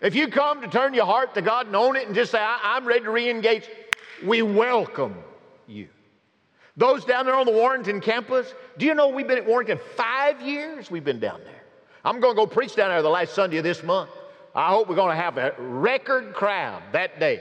If 0.01 0.15
you 0.15 0.29
come 0.29 0.63
to 0.63 0.69
turn 0.69 0.95
your 0.95 1.07
heart 1.07 1.35
to 1.35 1.43
God 1.43 1.67
and 1.67 1.75
own 1.75 1.97
it 1.97 2.07
and 2.07 2.15
just 2.15 2.31
say, 2.31 2.39
I'm 2.41 2.87
ready 2.87 3.05
to 3.05 3.11
re 3.11 3.29
engage, 3.29 3.69
we 4.25 4.41
welcome 4.43 5.17
you. 5.67 5.89
Those 6.77 7.05
down 7.05 7.27
there 7.27 7.35
on 7.35 7.45
the 7.45 7.53
Warrington 7.53 8.01
campus, 8.01 8.55
do 8.79 8.87
you 8.87 8.95
know 8.95 9.09
we've 9.09 9.27
been 9.27 9.39
at 9.39 9.47
Warrington 9.47 9.81
five 9.97 10.41
years? 10.41 10.93
We've 10.93 11.05
been 11.05 11.19
down 11.19 11.41
there. 11.45 11.60
I'm 12.05 12.21
going 12.21 12.35
to 12.35 12.37
go 12.37 12.47
preach 12.47 12.77
down 12.77 12.91
there 12.91 13.03
the 13.03 13.11
last 13.11 13.35
Sunday 13.35 13.59
of 13.59 13.65
this 13.65 13.83
month. 13.83 14.11
I 14.55 14.71
hope 14.71 14.89
we're 14.89 14.97
going 14.97 15.15
to 15.15 15.23
have 15.23 15.37
a 15.39 15.55
record 15.59 16.33
crowd 16.35 16.83
that 16.93 17.21
day. 17.21 17.41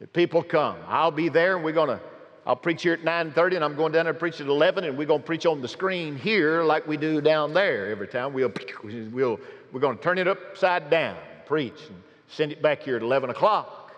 If 0.00 0.12
people 0.12 0.42
come, 0.42 0.76
I'll 0.86 1.10
be 1.10 1.28
there 1.28 1.56
and 1.56 1.64
we're 1.64 1.72
going 1.72 1.88
to, 1.88 2.00
I'll 2.46 2.56
preach 2.56 2.82
here 2.82 2.92
at 2.92 3.02
9.30 3.02 3.56
and 3.56 3.64
I'm 3.64 3.76
going 3.76 3.92
down 3.92 4.04
there 4.04 4.12
to 4.12 4.18
preach 4.18 4.40
at 4.40 4.46
11 4.46 4.84
and 4.84 4.96
we're 4.96 5.06
going 5.06 5.20
to 5.20 5.26
preach 5.26 5.46
on 5.46 5.60
the 5.60 5.68
screen 5.68 6.16
here 6.16 6.62
like 6.62 6.86
we 6.86 6.96
do 6.96 7.20
down 7.20 7.52
there 7.52 7.90
every 7.90 8.08
time. 8.08 8.32
We'll, 8.32 8.52
we'll, 8.84 9.40
we're 9.72 9.80
going 9.80 9.96
to 9.96 10.02
turn 10.02 10.18
it 10.18 10.28
upside 10.28 10.88
down, 10.90 11.16
preach, 11.46 11.80
and 11.88 12.02
send 12.28 12.52
it 12.52 12.62
back 12.62 12.82
here 12.82 12.96
at 12.96 13.02
11 13.02 13.30
o'clock. 13.30 13.94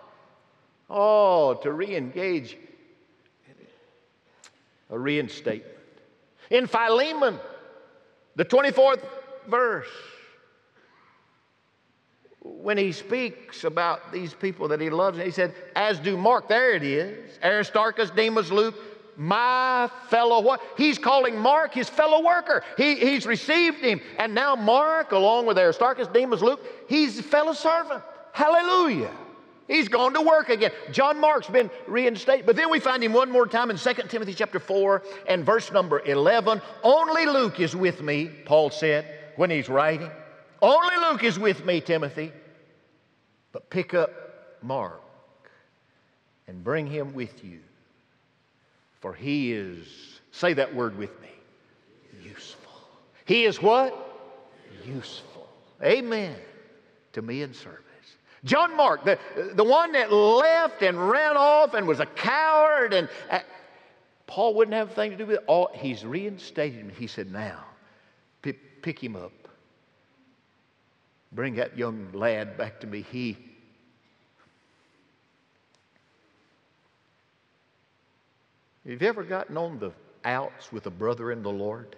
Oh, 0.88 1.54
to 1.62 1.72
re 1.72 1.96
engage. 1.96 2.56
a 4.90 4.98
reinstatement. 4.98 5.74
In 6.50 6.66
Philemon, 6.66 7.38
the 8.36 8.44
24th 8.44 9.02
verse, 9.48 9.88
when 12.42 12.78
he 12.78 12.92
speaks 12.92 13.64
about 13.64 14.12
these 14.12 14.32
people 14.32 14.68
that 14.68 14.80
he 14.80 14.90
loves, 14.90 15.18
he 15.18 15.30
said, 15.30 15.54
as 15.74 15.98
do 15.98 16.16
Mark, 16.16 16.48
there 16.48 16.72
it 16.72 16.82
is, 16.82 17.38
Aristarchus, 17.42 18.10
Demas, 18.10 18.50
Luke, 18.50 18.74
my 19.16 19.90
fellow 20.08 20.40
what? 20.40 20.60
He's 20.76 20.96
calling 20.96 21.36
Mark 21.36 21.74
his 21.74 21.88
fellow 21.88 22.24
worker. 22.24 22.62
He, 22.76 22.94
he's 22.94 23.26
received 23.26 23.80
him. 23.80 24.00
And 24.16 24.32
now 24.32 24.54
Mark, 24.54 25.10
along 25.10 25.46
with 25.46 25.58
Aristarchus, 25.58 26.06
Demas, 26.06 26.40
Luke, 26.40 26.64
he's 26.88 27.18
a 27.18 27.22
fellow 27.24 27.52
servant. 27.52 28.00
Hallelujah. 28.32 29.10
He's 29.66 29.88
gone 29.88 30.14
to 30.14 30.20
work 30.20 30.50
again. 30.50 30.70
John 30.92 31.18
Mark's 31.18 31.48
been 31.48 31.68
reinstated. 31.88 32.46
But 32.46 32.54
then 32.54 32.70
we 32.70 32.78
find 32.78 33.02
him 33.02 33.12
one 33.12 33.28
more 33.28 33.46
time 33.46 33.70
in 33.70 33.76
2 33.76 33.92
Timothy 34.08 34.34
chapter 34.34 34.60
4 34.60 35.02
and 35.26 35.44
verse 35.44 35.72
number 35.72 36.00
11. 36.00 36.62
Only 36.84 37.26
Luke 37.26 37.58
is 37.58 37.74
with 37.74 38.00
me, 38.00 38.30
Paul 38.44 38.70
said 38.70 39.17
when 39.38 39.50
he's 39.50 39.68
writing. 39.68 40.10
Only 40.60 40.96
Luke 40.96 41.22
is 41.22 41.38
with 41.38 41.64
me, 41.64 41.80
Timothy. 41.80 42.32
But 43.52 43.70
pick 43.70 43.94
up 43.94 44.10
Mark 44.62 45.00
and 46.48 46.62
bring 46.64 46.86
him 46.86 47.14
with 47.14 47.44
you. 47.44 47.60
For 49.00 49.14
he 49.14 49.52
is, 49.52 49.86
say 50.32 50.54
that 50.54 50.74
word 50.74 50.98
with 50.98 51.18
me, 51.22 51.30
useful. 52.22 52.72
He 53.26 53.44
is 53.44 53.62
what? 53.62 53.94
Useful. 54.84 55.48
Amen. 55.82 56.34
To 57.12 57.22
me 57.22 57.42
in 57.42 57.54
service. 57.54 57.84
John 58.44 58.76
Mark, 58.76 59.04
the, 59.04 59.18
the 59.54 59.64
one 59.64 59.92
that 59.92 60.12
left 60.12 60.82
and 60.82 61.08
ran 61.08 61.36
off 61.36 61.74
and 61.74 61.86
was 61.86 62.00
a 62.00 62.06
coward, 62.06 62.92
and 62.92 63.08
uh, 63.30 63.40
Paul 64.26 64.54
wouldn't 64.54 64.74
have 64.74 64.88
anything 64.98 65.12
to 65.12 65.16
do 65.16 65.26
with 65.26 65.36
it. 65.36 65.44
All, 65.46 65.70
he's 65.74 66.04
reinstated 66.04 66.80
him. 66.80 66.90
He 66.90 67.06
said, 67.06 67.30
Now, 67.32 67.64
pick, 68.82 69.02
him 69.02 69.16
up. 69.16 69.32
Bring 71.32 71.56
that 71.56 71.76
young 71.76 72.08
lad 72.12 72.56
back 72.56 72.80
to 72.80 72.86
me. 72.86 73.04
He, 73.10 73.36
Have 78.88 79.02
you 79.02 79.08
ever 79.08 79.22
gotten 79.22 79.58
on 79.58 79.78
the 79.78 79.92
outs 80.24 80.72
with 80.72 80.86
a 80.86 80.90
brother 80.90 81.30
in 81.30 81.42
the 81.42 81.50
Lord? 81.50 81.94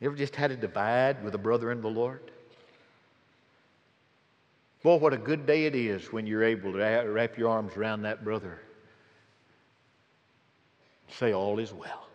You 0.00 0.08
ever 0.08 0.16
just 0.16 0.34
had 0.34 0.50
a 0.50 0.56
divide 0.56 1.22
with 1.22 1.36
a 1.36 1.38
brother 1.38 1.70
in 1.70 1.80
the 1.80 1.88
Lord? 1.88 2.32
Boy, 4.82 4.96
what 4.96 5.12
a 5.12 5.16
good 5.16 5.46
day 5.46 5.66
it 5.66 5.76
is 5.76 6.12
when 6.12 6.26
you're 6.26 6.42
able 6.42 6.72
to 6.72 6.78
wrap 6.78 7.38
your 7.38 7.50
arms 7.50 7.76
around 7.76 8.02
that 8.02 8.24
brother. 8.24 8.58
Say, 11.08 11.32
All 11.32 11.60
is 11.60 11.72
well. 11.72 12.08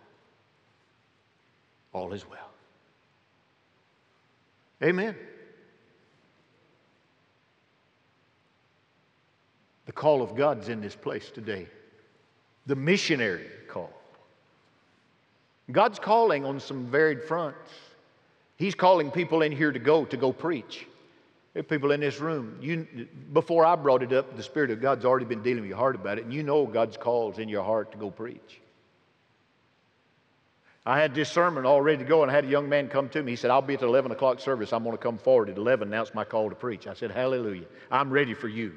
All 1.97 2.13
is 2.13 2.29
well. 2.29 2.51
Amen. 4.83 5.15
The 9.87 9.91
call 9.91 10.21
of 10.21 10.35
God's 10.35 10.69
in 10.69 10.79
this 10.79 10.95
place 10.95 11.31
today. 11.31 11.65
The 12.67 12.75
missionary 12.75 13.47
call. 13.67 13.91
God's 15.71 15.97
calling 15.97 16.45
on 16.45 16.59
some 16.59 16.85
varied 16.85 17.23
fronts. 17.23 17.71
He's 18.57 18.75
calling 18.75 19.09
people 19.09 19.41
in 19.41 19.51
here 19.51 19.71
to 19.71 19.79
go, 19.79 20.05
to 20.05 20.17
go 20.17 20.31
preach. 20.31 20.85
There 21.53 21.61
are 21.61 21.63
people 21.63 21.91
in 21.91 21.99
this 21.99 22.19
room. 22.19 22.59
You, 22.61 23.07
before 23.33 23.65
I 23.65 23.75
brought 23.75 24.03
it 24.03 24.13
up, 24.13 24.37
the 24.37 24.43
Spirit 24.43 24.69
of 24.69 24.81
God's 24.81 25.03
already 25.03 25.25
been 25.25 25.41
dealing 25.41 25.61
with 25.61 25.69
your 25.69 25.79
heart 25.79 25.95
about 25.95 26.19
it, 26.19 26.25
and 26.25 26.33
you 26.33 26.43
know 26.43 26.67
God's 26.67 26.95
calls 26.95 27.39
in 27.39 27.49
your 27.49 27.63
heart 27.63 27.91
to 27.93 27.97
go 27.97 28.11
preach. 28.11 28.61
I 30.87 31.01
had 31.01 31.13
this 31.13 31.29
sermon 31.29 31.65
all 31.65 31.81
ready 31.81 31.97
to 31.97 32.05
go, 32.05 32.21
and 32.21 32.31
I 32.31 32.33
had 32.33 32.45
a 32.45 32.47
young 32.47 32.69
man 32.69 32.87
come 32.87 33.09
to 33.09 33.21
me. 33.21 33.33
He 33.33 33.35
said, 33.35 33.51
I'll 33.51 33.61
be 33.61 33.73
at 33.73 33.81
the 33.81 33.87
11 33.87 34.13
o'clock 34.13 34.39
service. 34.39 34.71
I'm 34.71 34.85
going 34.85 34.95
to 34.95 35.03
come 35.03 35.17
forward 35.17 35.49
at 35.49 35.57
11. 35.57 35.89
Now 35.89 36.01
it's 36.01 36.13
my 36.13 36.23
call 36.23 36.47
to 36.47 36.55
preach. 36.55 36.87
I 36.87 36.93
said, 36.93 37.11
Hallelujah. 37.11 37.65
I'm 37.91 38.09
ready 38.09 38.33
for 38.33 38.47
you. 38.47 38.73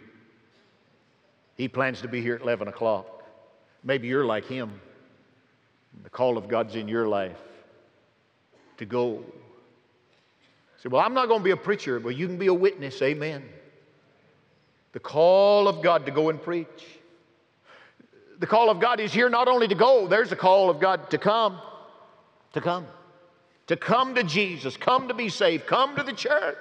He 1.55 1.69
plans 1.69 2.01
to 2.01 2.09
be 2.09 2.21
here 2.21 2.35
at 2.35 2.41
11 2.41 2.67
o'clock. 2.67 3.07
Maybe 3.85 4.09
you're 4.09 4.25
like 4.25 4.45
him. 4.45 4.81
The 6.03 6.11
call 6.11 6.37
of 6.37 6.49
God's 6.49 6.75
in 6.75 6.89
your 6.89 7.07
life 7.07 7.39
to 8.79 8.85
go. 8.85 9.23
Say, 10.79 10.89
well, 10.89 11.03
I'm 11.03 11.15
not 11.15 11.29
going 11.29 11.41
to 11.41 11.45
be 11.45 11.53
a 11.53 11.57
preacher, 11.57 12.01
but 12.01 12.17
you 12.17 12.27
can 12.27 12.39
be 12.39 12.49
a 12.49 12.55
witness. 12.55 13.01
Amen. 13.03 13.45
The 14.95 15.01
call 15.01 15.69
of 15.69 15.81
God 15.81 16.07
to 16.07 16.11
go 16.11 16.29
and 16.29 16.43
preach. 16.43 16.89
The 18.41 18.49
call 18.49 18.69
of 18.69 18.81
God 18.81 18.99
is 18.99 19.13
here 19.13 19.29
not 19.29 19.47
only 19.47 19.69
to 19.69 19.77
go, 19.77 20.09
there's 20.09 20.33
a 20.33 20.37
call 20.37 20.71
of 20.71 20.81
God 20.81 21.09
to 21.11 21.19
come. 21.19 21.61
To 22.53 22.61
come. 22.61 22.87
To 23.69 23.77
come 23.77 24.15
to 24.17 24.25
Jesus, 24.25 24.77
come 24.77 25.09
to 25.09 25.15
be 25.15 25.29
saved, 25.29 25.67
come 25.67 25.95
to 25.97 26.03
the 26.03 26.13
church, 26.13 26.57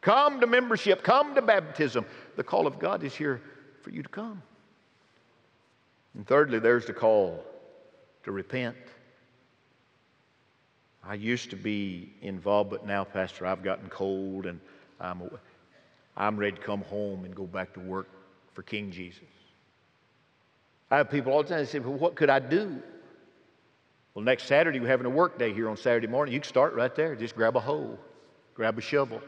come 0.00 0.40
to 0.40 0.46
membership, 0.46 1.02
come 1.02 1.34
to 1.34 1.42
baptism. 1.42 2.06
The 2.36 2.44
call 2.44 2.66
of 2.66 2.78
God 2.78 3.02
is 3.02 3.14
here 3.14 3.40
for 3.82 3.90
you 3.90 4.02
to 4.02 4.08
come. 4.08 4.40
And 6.14 6.26
thirdly, 6.26 6.60
there's 6.60 6.86
the 6.86 6.92
call 6.92 7.42
to 8.22 8.30
repent. 8.30 8.76
I 11.04 11.14
used 11.14 11.50
to 11.50 11.56
be 11.56 12.12
involved, 12.22 12.70
but 12.70 12.86
now, 12.86 13.02
Pastor, 13.02 13.44
I've 13.46 13.64
gotten 13.64 13.88
cold 13.88 14.46
and 14.46 14.60
I'm, 15.00 15.28
I'm 16.16 16.36
ready 16.36 16.56
to 16.56 16.62
come 16.62 16.82
home 16.82 17.24
and 17.24 17.34
go 17.34 17.44
back 17.44 17.74
to 17.74 17.80
work 17.80 18.08
for 18.52 18.62
King 18.62 18.92
Jesus. 18.92 19.22
I 20.90 20.98
have 20.98 21.10
people 21.10 21.32
all 21.32 21.42
the 21.42 21.48
time 21.48 21.66
say, 21.66 21.80
Well, 21.80 21.94
what 21.94 22.14
could 22.14 22.30
I 22.30 22.38
do? 22.38 22.80
Well, 24.14 24.24
next 24.24 24.44
Saturday, 24.44 24.78
we're 24.78 24.88
having 24.88 25.06
a 25.06 25.10
work 25.10 25.38
day 25.38 25.54
here 25.54 25.70
on 25.70 25.76
Saturday 25.76 26.06
morning. 26.06 26.34
You 26.34 26.40
can 26.40 26.48
start 26.48 26.74
right 26.74 26.94
there. 26.94 27.16
Just 27.16 27.34
grab 27.34 27.56
a 27.56 27.60
hoe, 27.60 27.98
grab 28.54 28.76
a 28.76 28.82
shovel, 28.82 29.22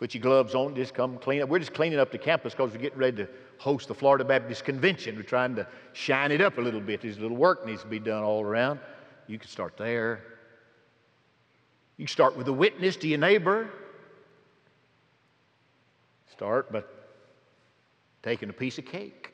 put 0.00 0.14
your 0.14 0.22
gloves 0.22 0.54
on, 0.54 0.74
just 0.74 0.94
come 0.94 1.18
clean 1.18 1.42
up. 1.42 1.48
We're 1.48 1.60
just 1.60 1.74
cleaning 1.74 2.00
up 2.00 2.10
the 2.10 2.18
campus 2.18 2.54
because 2.54 2.72
we're 2.72 2.80
getting 2.80 2.98
ready 2.98 3.18
to 3.18 3.28
host 3.58 3.86
the 3.86 3.94
Florida 3.94 4.24
Baptist 4.24 4.64
Convention. 4.64 5.14
We're 5.16 5.22
trying 5.22 5.54
to 5.56 5.66
shine 5.92 6.32
it 6.32 6.40
up 6.40 6.58
a 6.58 6.60
little 6.60 6.80
bit. 6.80 7.02
There's 7.02 7.18
a 7.18 7.20
little 7.20 7.36
work 7.36 7.64
needs 7.64 7.82
to 7.82 7.88
be 7.88 8.00
done 8.00 8.24
all 8.24 8.42
around. 8.42 8.80
You 9.28 9.38
can 9.38 9.48
start 9.48 9.76
there. 9.76 10.22
You 11.96 12.04
can 12.06 12.12
start 12.12 12.36
with 12.36 12.48
a 12.48 12.52
witness 12.52 12.96
to 12.96 13.08
your 13.08 13.18
neighbor. 13.18 13.70
Start 16.32 16.70
by 16.70 16.82
taking 18.22 18.50
a 18.50 18.52
piece 18.52 18.76
of 18.78 18.84
cake. 18.84 19.32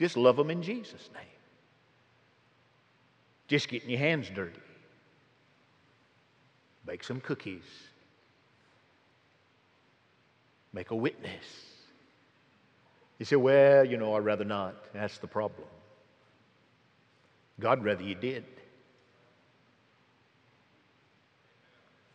Just 0.00 0.16
love 0.16 0.36
them 0.36 0.50
in 0.50 0.62
Jesus' 0.62 1.10
name. 1.14 1.39
Just 3.50 3.66
getting 3.66 3.90
your 3.90 3.98
hands 3.98 4.30
dirty. 4.32 4.60
Bake 6.86 7.02
some 7.02 7.20
cookies. 7.20 7.64
Make 10.72 10.92
a 10.92 10.94
witness. 10.94 11.44
You 13.18 13.24
say, 13.26 13.34
well, 13.34 13.84
you 13.84 13.96
know, 13.96 14.14
I'd 14.14 14.24
rather 14.24 14.44
not. 14.44 14.76
That's 14.94 15.18
the 15.18 15.26
problem. 15.26 15.66
God 17.58 17.82
rather 17.82 18.04
you 18.04 18.14
did. 18.14 18.44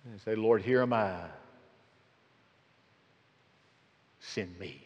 And 0.06 0.22
say, 0.22 0.36
Lord, 0.36 0.62
here 0.62 0.82
am 0.84 0.94
I. 0.94 1.20
Send 4.22 4.58
me. 4.58 4.82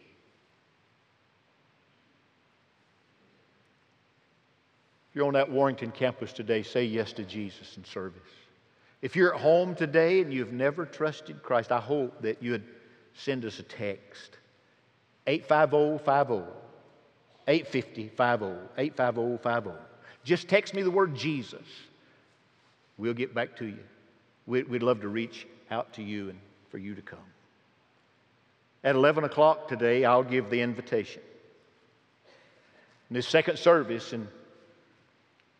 If 5.09 5.15
you're 5.15 5.25
on 5.25 5.33
that 5.33 5.49
Warrington 5.49 5.91
campus 5.91 6.33
today, 6.33 6.61
say 6.61 6.85
yes 6.85 7.13
to 7.13 7.23
Jesus 7.23 7.77
in 7.77 7.83
service. 7.83 8.21
If 9.01 9.15
you're 9.15 9.33
at 9.33 9.41
home 9.41 9.75
today 9.75 10.21
and 10.21 10.31
you've 10.31 10.51
never 10.51 10.85
trusted 10.85 11.41
Christ, 11.41 11.71
I 11.71 11.79
hope 11.79 12.21
that 12.21 12.43
you'd 12.43 12.63
send 13.15 13.45
us 13.45 13.59
a 13.59 13.63
text 13.63 14.37
850 15.25 16.03
50 16.03 16.43
850 17.47 18.09
50 18.09 18.45
850 18.77 19.37
50. 19.43 19.69
Just 20.23 20.47
text 20.47 20.73
me 20.73 20.83
the 20.83 20.91
word 20.91 21.15
Jesus. 21.15 21.65
We'll 22.97 23.13
get 23.13 23.33
back 23.33 23.55
to 23.57 23.65
you. 23.65 23.79
We'd 24.45 24.83
love 24.83 25.01
to 25.01 25.07
reach 25.07 25.47
out 25.71 25.93
to 25.93 26.03
you 26.03 26.29
and 26.29 26.39
for 26.69 26.77
you 26.77 26.93
to 26.95 27.01
come. 27.01 27.19
At 28.83 28.95
11 28.95 29.23
o'clock 29.23 29.67
today, 29.67 30.05
I'll 30.05 30.23
give 30.23 30.49
the 30.49 30.61
invitation. 30.61 31.21
In 33.09 33.15
this 33.15 33.27
second 33.27 33.57
service, 33.57 34.13
and 34.13 34.27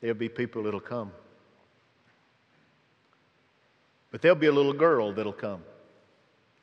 there'll 0.01 0.17
be 0.17 0.29
people 0.29 0.63
that'll 0.63 0.79
come. 0.79 1.11
But 4.11 4.21
there'll 4.21 4.37
be 4.37 4.47
a 4.47 4.51
little 4.51 4.73
girl 4.73 5.13
that'll 5.13 5.33
come. 5.33 5.63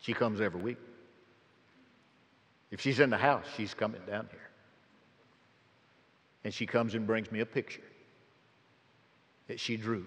She 0.01 0.13
comes 0.13 0.41
every 0.41 0.61
week. 0.61 0.79
If 2.71 2.81
she's 2.81 3.01
in 3.01 3.11
the 3.11 3.17
house, 3.17 3.45
she's 3.57 3.75
coming 3.75 4.01
down 4.07 4.29
here. 4.31 4.41
And 6.45 6.53
she 6.53 6.67
comes 6.67 6.95
and 6.95 7.07
brings 7.07 7.31
me 7.31 7.41
a 7.41 7.47
picture 7.47 7.83
that 9.49 9.61
she 9.61 9.77
drew. 9.77 10.07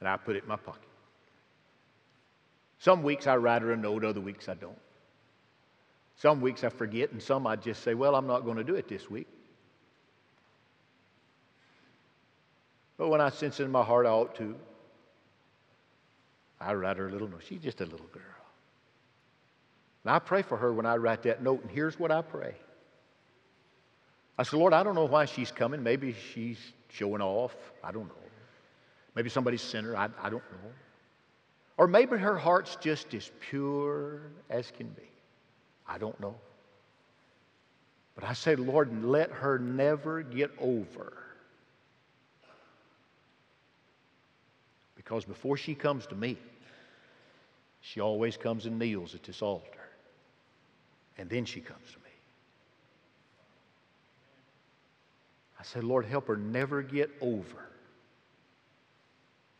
And 0.00 0.08
I 0.08 0.16
put 0.16 0.36
it 0.36 0.42
in 0.42 0.48
my 0.48 0.56
pocket. 0.56 0.82
Some 2.78 3.02
weeks 3.02 3.26
I 3.26 3.36
write 3.36 3.62
her 3.62 3.72
a 3.72 3.76
note, 3.76 4.04
other 4.04 4.20
weeks 4.20 4.48
I 4.48 4.54
don't. 4.54 4.78
Some 6.16 6.40
weeks 6.40 6.64
I 6.64 6.68
forget, 6.68 7.12
and 7.12 7.22
some 7.22 7.46
I 7.46 7.56
just 7.56 7.82
say, 7.82 7.94
Well, 7.94 8.14
I'm 8.14 8.26
not 8.26 8.40
going 8.40 8.56
to 8.56 8.64
do 8.64 8.74
it 8.74 8.88
this 8.88 9.08
week. 9.08 9.28
But 13.02 13.08
when 13.08 13.20
I 13.20 13.30
sense 13.30 13.58
in 13.58 13.68
my 13.68 13.82
heart 13.82 14.06
I 14.06 14.10
ought 14.10 14.36
to, 14.36 14.54
I 16.60 16.72
write 16.74 16.98
her 16.98 17.08
a 17.08 17.10
little 17.10 17.26
note. 17.26 17.42
She's 17.44 17.60
just 17.60 17.80
a 17.80 17.84
little 17.84 18.06
girl. 18.12 18.22
And 20.04 20.14
I 20.14 20.20
pray 20.20 20.42
for 20.42 20.56
her 20.56 20.72
when 20.72 20.86
I 20.86 20.98
write 20.98 21.24
that 21.24 21.42
note, 21.42 21.62
and 21.62 21.70
here's 21.72 21.98
what 21.98 22.12
I 22.12 22.22
pray. 22.22 22.54
I 24.38 24.44
said, 24.44 24.56
Lord, 24.56 24.72
I 24.72 24.84
don't 24.84 24.94
know 24.94 25.06
why 25.06 25.24
she's 25.24 25.50
coming. 25.50 25.82
Maybe 25.82 26.14
she's 26.32 26.60
showing 26.90 27.20
off. 27.20 27.56
I 27.82 27.90
don't 27.90 28.06
know. 28.06 28.14
Maybe 29.16 29.30
somebody's 29.30 29.62
sent 29.62 29.84
her. 29.84 29.96
I, 29.96 30.08
I 30.22 30.30
don't 30.30 30.44
know. 30.52 30.70
Or 31.78 31.88
maybe 31.88 32.16
her 32.18 32.38
heart's 32.38 32.76
just 32.76 33.12
as 33.14 33.32
pure 33.40 34.20
as 34.48 34.70
can 34.70 34.86
be. 34.90 35.10
I 35.88 35.98
don't 35.98 36.20
know. 36.20 36.36
But 38.14 38.22
I 38.22 38.34
say, 38.34 38.54
Lord, 38.54 39.04
let 39.04 39.32
her 39.32 39.58
never 39.58 40.22
get 40.22 40.52
over. 40.60 41.14
Because 45.12 45.26
before 45.26 45.58
she 45.58 45.74
comes 45.74 46.06
to 46.06 46.14
me, 46.14 46.38
she 47.82 48.00
always 48.00 48.38
comes 48.38 48.64
and 48.64 48.78
kneels 48.78 49.14
at 49.14 49.22
this 49.22 49.42
altar. 49.42 49.90
And 51.18 51.28
then 51.28 51.44
she 51.44 51.60
comes 51.60 51.86
to 51.90 51.98
me. 51.98 52.10
I 55.60 55.64
said, 55.64 55.84
Lord, 55.84 56.06
help 56.06 56.28
her 56.28 56.36
never 56.38 56.80
get 56.80 57.10
over 57.20 57.68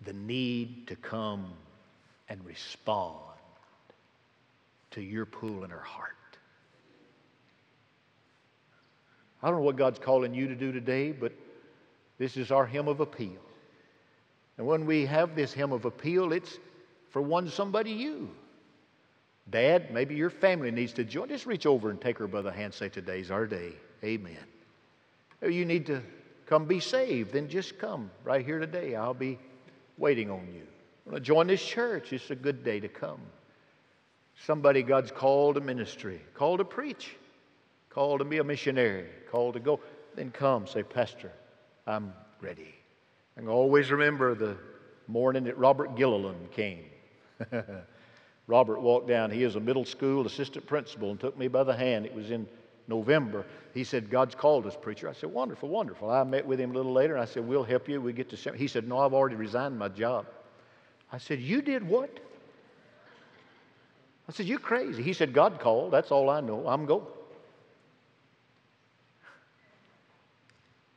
the 0.00 0.14
need 0.14 0.86
to 0.86 0.96
come 0.96 1.44
and 2.30 2.42
respond 2.46 3.18
to 4.92 5.02
your 5.02 5.26
pool 5.26 5.64
in 5.64 5.70
her 5.70 5.80
heart. 5.80 6.16
I 9.42 9.48
don't 9.48 9.58
know 9.58 9.64
what 9.64 9.76
God's 9.76 9.98
calling 9.98 10.32
you 10.32 10.48
to 10.48 10.54
do 10.54 10.72
today, 10.72 11.12
but 11.12 11.34
this 12.16 12.38
is 12.38 12.50
our 12.50 12.64
hymn 12.64 12.88
of 12.88 13.00
appeal. 13.00 13.51
And 14.62 14.68
when 14.68 14.86
we 14.86 15.06
have 15.06 15.34
this 15.34 15.52
hymn 15.52 15.72
of 15.72 15.86
appeal, 15.86 16.32
it's 16.32 16.60
for 17.10 17.20
one 17.20 17.50
somebody 17.50 17.90
you. 17.90 18.30
Dad, 19.50 19.92
maybe 19.92 20.14
your 20.14 20.30
family 20.30 20.70
needs 20.70 20.92
to 20.92 21.02
join. 21.02 21.28
Just 21.28 21.46
reach 21.46 21.66
over 21.66 21.90
and 21.90 22.00
take 22.00 22.16
her 22.18 22.28
by 22.28 22.42
the 22.42 22.52
hand. 22.52 22.72
Say, 22.72 22.88
Today's 22.88 23.32
our 23.32 23.44
day. 23.44 23.72
Amen. 24.04 24.38
You 25.42 25.64
need 25.64 25.86
to 25.86 26.00
come 26.46 26.66
be 26.66 26.78
saved, 26.78 27.32
then 27.32 27.48
just 27.48 27.76
come 27.76 28.08
right 28.22 28.46
here 28.46 28.60
today. 28.60 28.94
I'll 28.94 29.14
be 29.14 29.36
waiting 29.98 30.30
on 30.30 30.46
you. 30.54 30.62
Want 31.06 31.16
to 31.16 31.20
join 31.20 31.48
this 31.48 31.64
church? 31.64 32.12
It's 32.12 32.30
a 32.30 32.36
good 32.36 32.62
day 32.62 32.78
to 32.78 32.88
come. 32.88 33.18
Somebody 34.46 34.84
God's 34.84 35.10
called 35.10 35.56
to 35.56 35.60
ministry, 35.60 36.20
called 36.34 36.60
to 36.60 36.64
preach, 36.64 37.16
called 37.90 38.20
to 38.20 38.24
be 38.24 38.38
a 38.38 38.44
missionary, 38.44 39.08
called 39.28 39.54
to 39.54 39.60
go. 39.60 39.80
Then 40.14 40.30
come, 40.30 40.68
say, 40.68 40.84
Pastor, 40.84 41.32
I'm 41.84 42.12
ready. 42.40 42.76
And 43.36 43.48
always 43.48 43.90
remember 43.90 44.34
the 44.34 44.56
morning 45.08 45.44
that 45.44 45.56
Robert 45.58 45.96
Gilliland 45.96 46.50
came. 46.50 46.84
Robert 48.46 48.80
walked 48.80 49.08
down. 49.08 49.30
He 49.30 49.44
is 49.44 49.56
a 49.56 49.60
middle 49.60 49.84
school 49.84 50.26
assistant 50.26 50.66
principal 50.66 51.10
and 51.10 51.18
took 51.18 51.38
me 51.38 51.48
by 51.48 51.64
the 51.64 51.74
hand. 51.74 52.06
It 52.06 52.14
was 52.14 52.30
in 52.30 52.46
November. 52.88 53.46
He 53.72 53.84
said, 53.84 54.10
God's 54.10 54.34
called 54.34 54.66
us, 54.66 54.76
preacher. 54.80 55.08
I 55.08 55.12
said, 55.12 55.30
Wonderful, 55.30 55.68
wonderful. 55.68 56.10
I 56.10 56.24
met 56.24 56.46
with 56.46 56.60
him 56.60 56.72
a 56.72 56.74
little 56.74 56.92
later 56.92 57.14
and 57.14 57.22
I 57.22 57.26
said, 57.26 57.46
We'll 57.46 57.64
help 57.64 57.88
you. 57.88 58.00
We 58.00 58.12
get 58.12 58.28
to. 58.30 58.52
He 58.52 58.68
said, 58.68 58.86
No, 58.88 58.98
I've 58.98 59.14
already 59.14 59.36
resigned 59.36 59.78
my 59.78 59.88
job. 59.88 60.26
I 61.12 61.18
said, 61.18 61.40
You 61.40 61.62
did 61.62 61.86
what? 61.86 62.10
I 64.28 64.32
said, 64.32 64.46
You're 64.46 64.58
crazy. 64.58 65.02
He 65.02 65.12
said, 65.12 65.32
God 65.32 65.60
called. 65.60 65.92
That's 65.92 66.10
all 66.10 66.28
I 66.28 66.40
know. 66.40 66.66
I'm 66.66 66.86
going. 66.86 67.06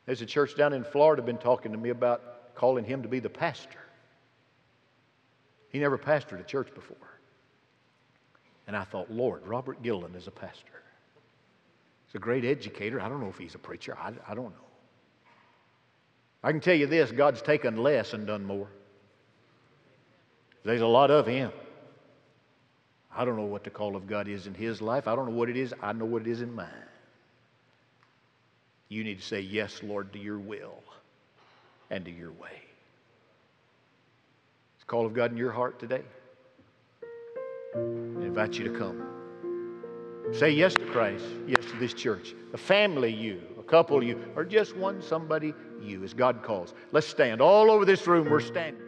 There's 0.05 0.21
a 0.21 0.25
church 0.25 0.55
down 0.55 0.73
in 0.73 0.83
Florida 0.83 1.21
been 1.21 1.37
talking 1.37 1.71
to 1.71 1.77
me 1.77 1.89
about 1.89 2.55
calling 2.55 2.85
him 2.85 3.01
to 3.03 3.09
be 3.09 3.19
the 3.19 3.29
pastor. 3.29 3.79
He 5.69 5.79
never 5.79 5.97
pastored 5.97 6.39
a 6.39 6.43
church 6.43 6.73
before. 6.73 6.97
And 8.67 8.75
I 8.75 8.83
thought, 8.83 9.11
Lord, 9.11 9.45
Robert 9.45 9.81
Gillen 9.83 10.15
is 10.15 10.27
a 10.27 10.31
pastor. 10.31 10.81
He's 12.07 12.15
a 12.15 12.19
great 12.19 12.45
educator. 12.45 13.01
I 13.01 13.09
don't 13.09 13.19
know 13.19 13.29
if 13.29 13.37
he's 13.37 13.55
a 13.55 13.59
preacher. 13.59 13.97
I, 13.97 14.13
I 14.27 14.35
don't 14.35 14.51
know. 14.51 14.65
I 16.43 16.51
can 16.51 16.61
tell 16.61 16.75
you 16.75 16.87
this 16.87 17.11
God's 17.11 17.41
taken 17.41 17.77
less 17.77 18.13
and 18.13 18.27
done 18.27 18.45
more. 18.45 18.67
There's 20.63 20.81
a 20.81 20.87
lot 20.87 21.11
of 21.11 21.27
him. 21.27 21.51
I 23.15 23.25
don't 23.25 23.37
know 23.37 23.45
what 23.45 23.63
the 23.63 23.69
call 23.69 23.95
of 23.95 24.07
God 24.07 24.27
is 24.27 24.45
in 24.45 24.53
his 24.53 24.81
life. 24.81 25.07
I 25.07 25.15
don't 25.15 25.27
know 25.27 25.35
what 25.35 25.49
it 25.49 25.57
is. 25.57 25.73
I 25.81 25.93
know 25.93 26.05
what 26.05 26.23
it 26.23 26.27
is 26.27 26.41
in 26.41 26.53
mine. 26.53 26.69
You 28.89 29.03
need 29.03 29.19
to 29.19 29.25
say, 29.25 29.41
Yes, 29.41 29.81
Lord, 29.83 30.13
to 30.13 30.19
your 30.19 30.39
will 30.39 30.83
and 31.89 32.05
to 32.05 32.11
your 32.11 32.31
way. 32.31 32.61
It's 34.75 34.83
the 34.83 34.85
call 34.85 35.05
of 35.05 35.13
God 35.13 35.31
in 35.31 35.37
your 35.37 35.51
heart 35.51 35.79
today. 35.79 36.03
I 37.75 37.79
invite 37.79 38.53
you 38.53 38.65
to 38.65 38.77
come. 38.77 39.01
Say 40.31 40.51
yes 40.51 40.73
to 40.73 40.85
Christ, 40.87 41.25
yes 41.47 41.63
to 41.65 41.77
this 41.77 41.93
church, 41.93 42.33
a 42.53 42.57
family 42.57 43.13
you, 43.13 43.41
a 43.59 43.63
couple 43.63 44.03
you, 44.03 44.19
or 44.35 44.43
just 44.43 44.75
one 44.75 45.01
somebody 45.01 45.53
you 45.81 46.03
as 46.03 46.13
God 46.13 46.41
calls. 46.41 46.73
Let's 46.91 47.07
stand. 47.07 47.41
All 47.41 47.69
over 47.69 47.85
this 47.85 48.07
room, 48.07 48.29
we're 48.29 48.39
standing. 48.39 48.84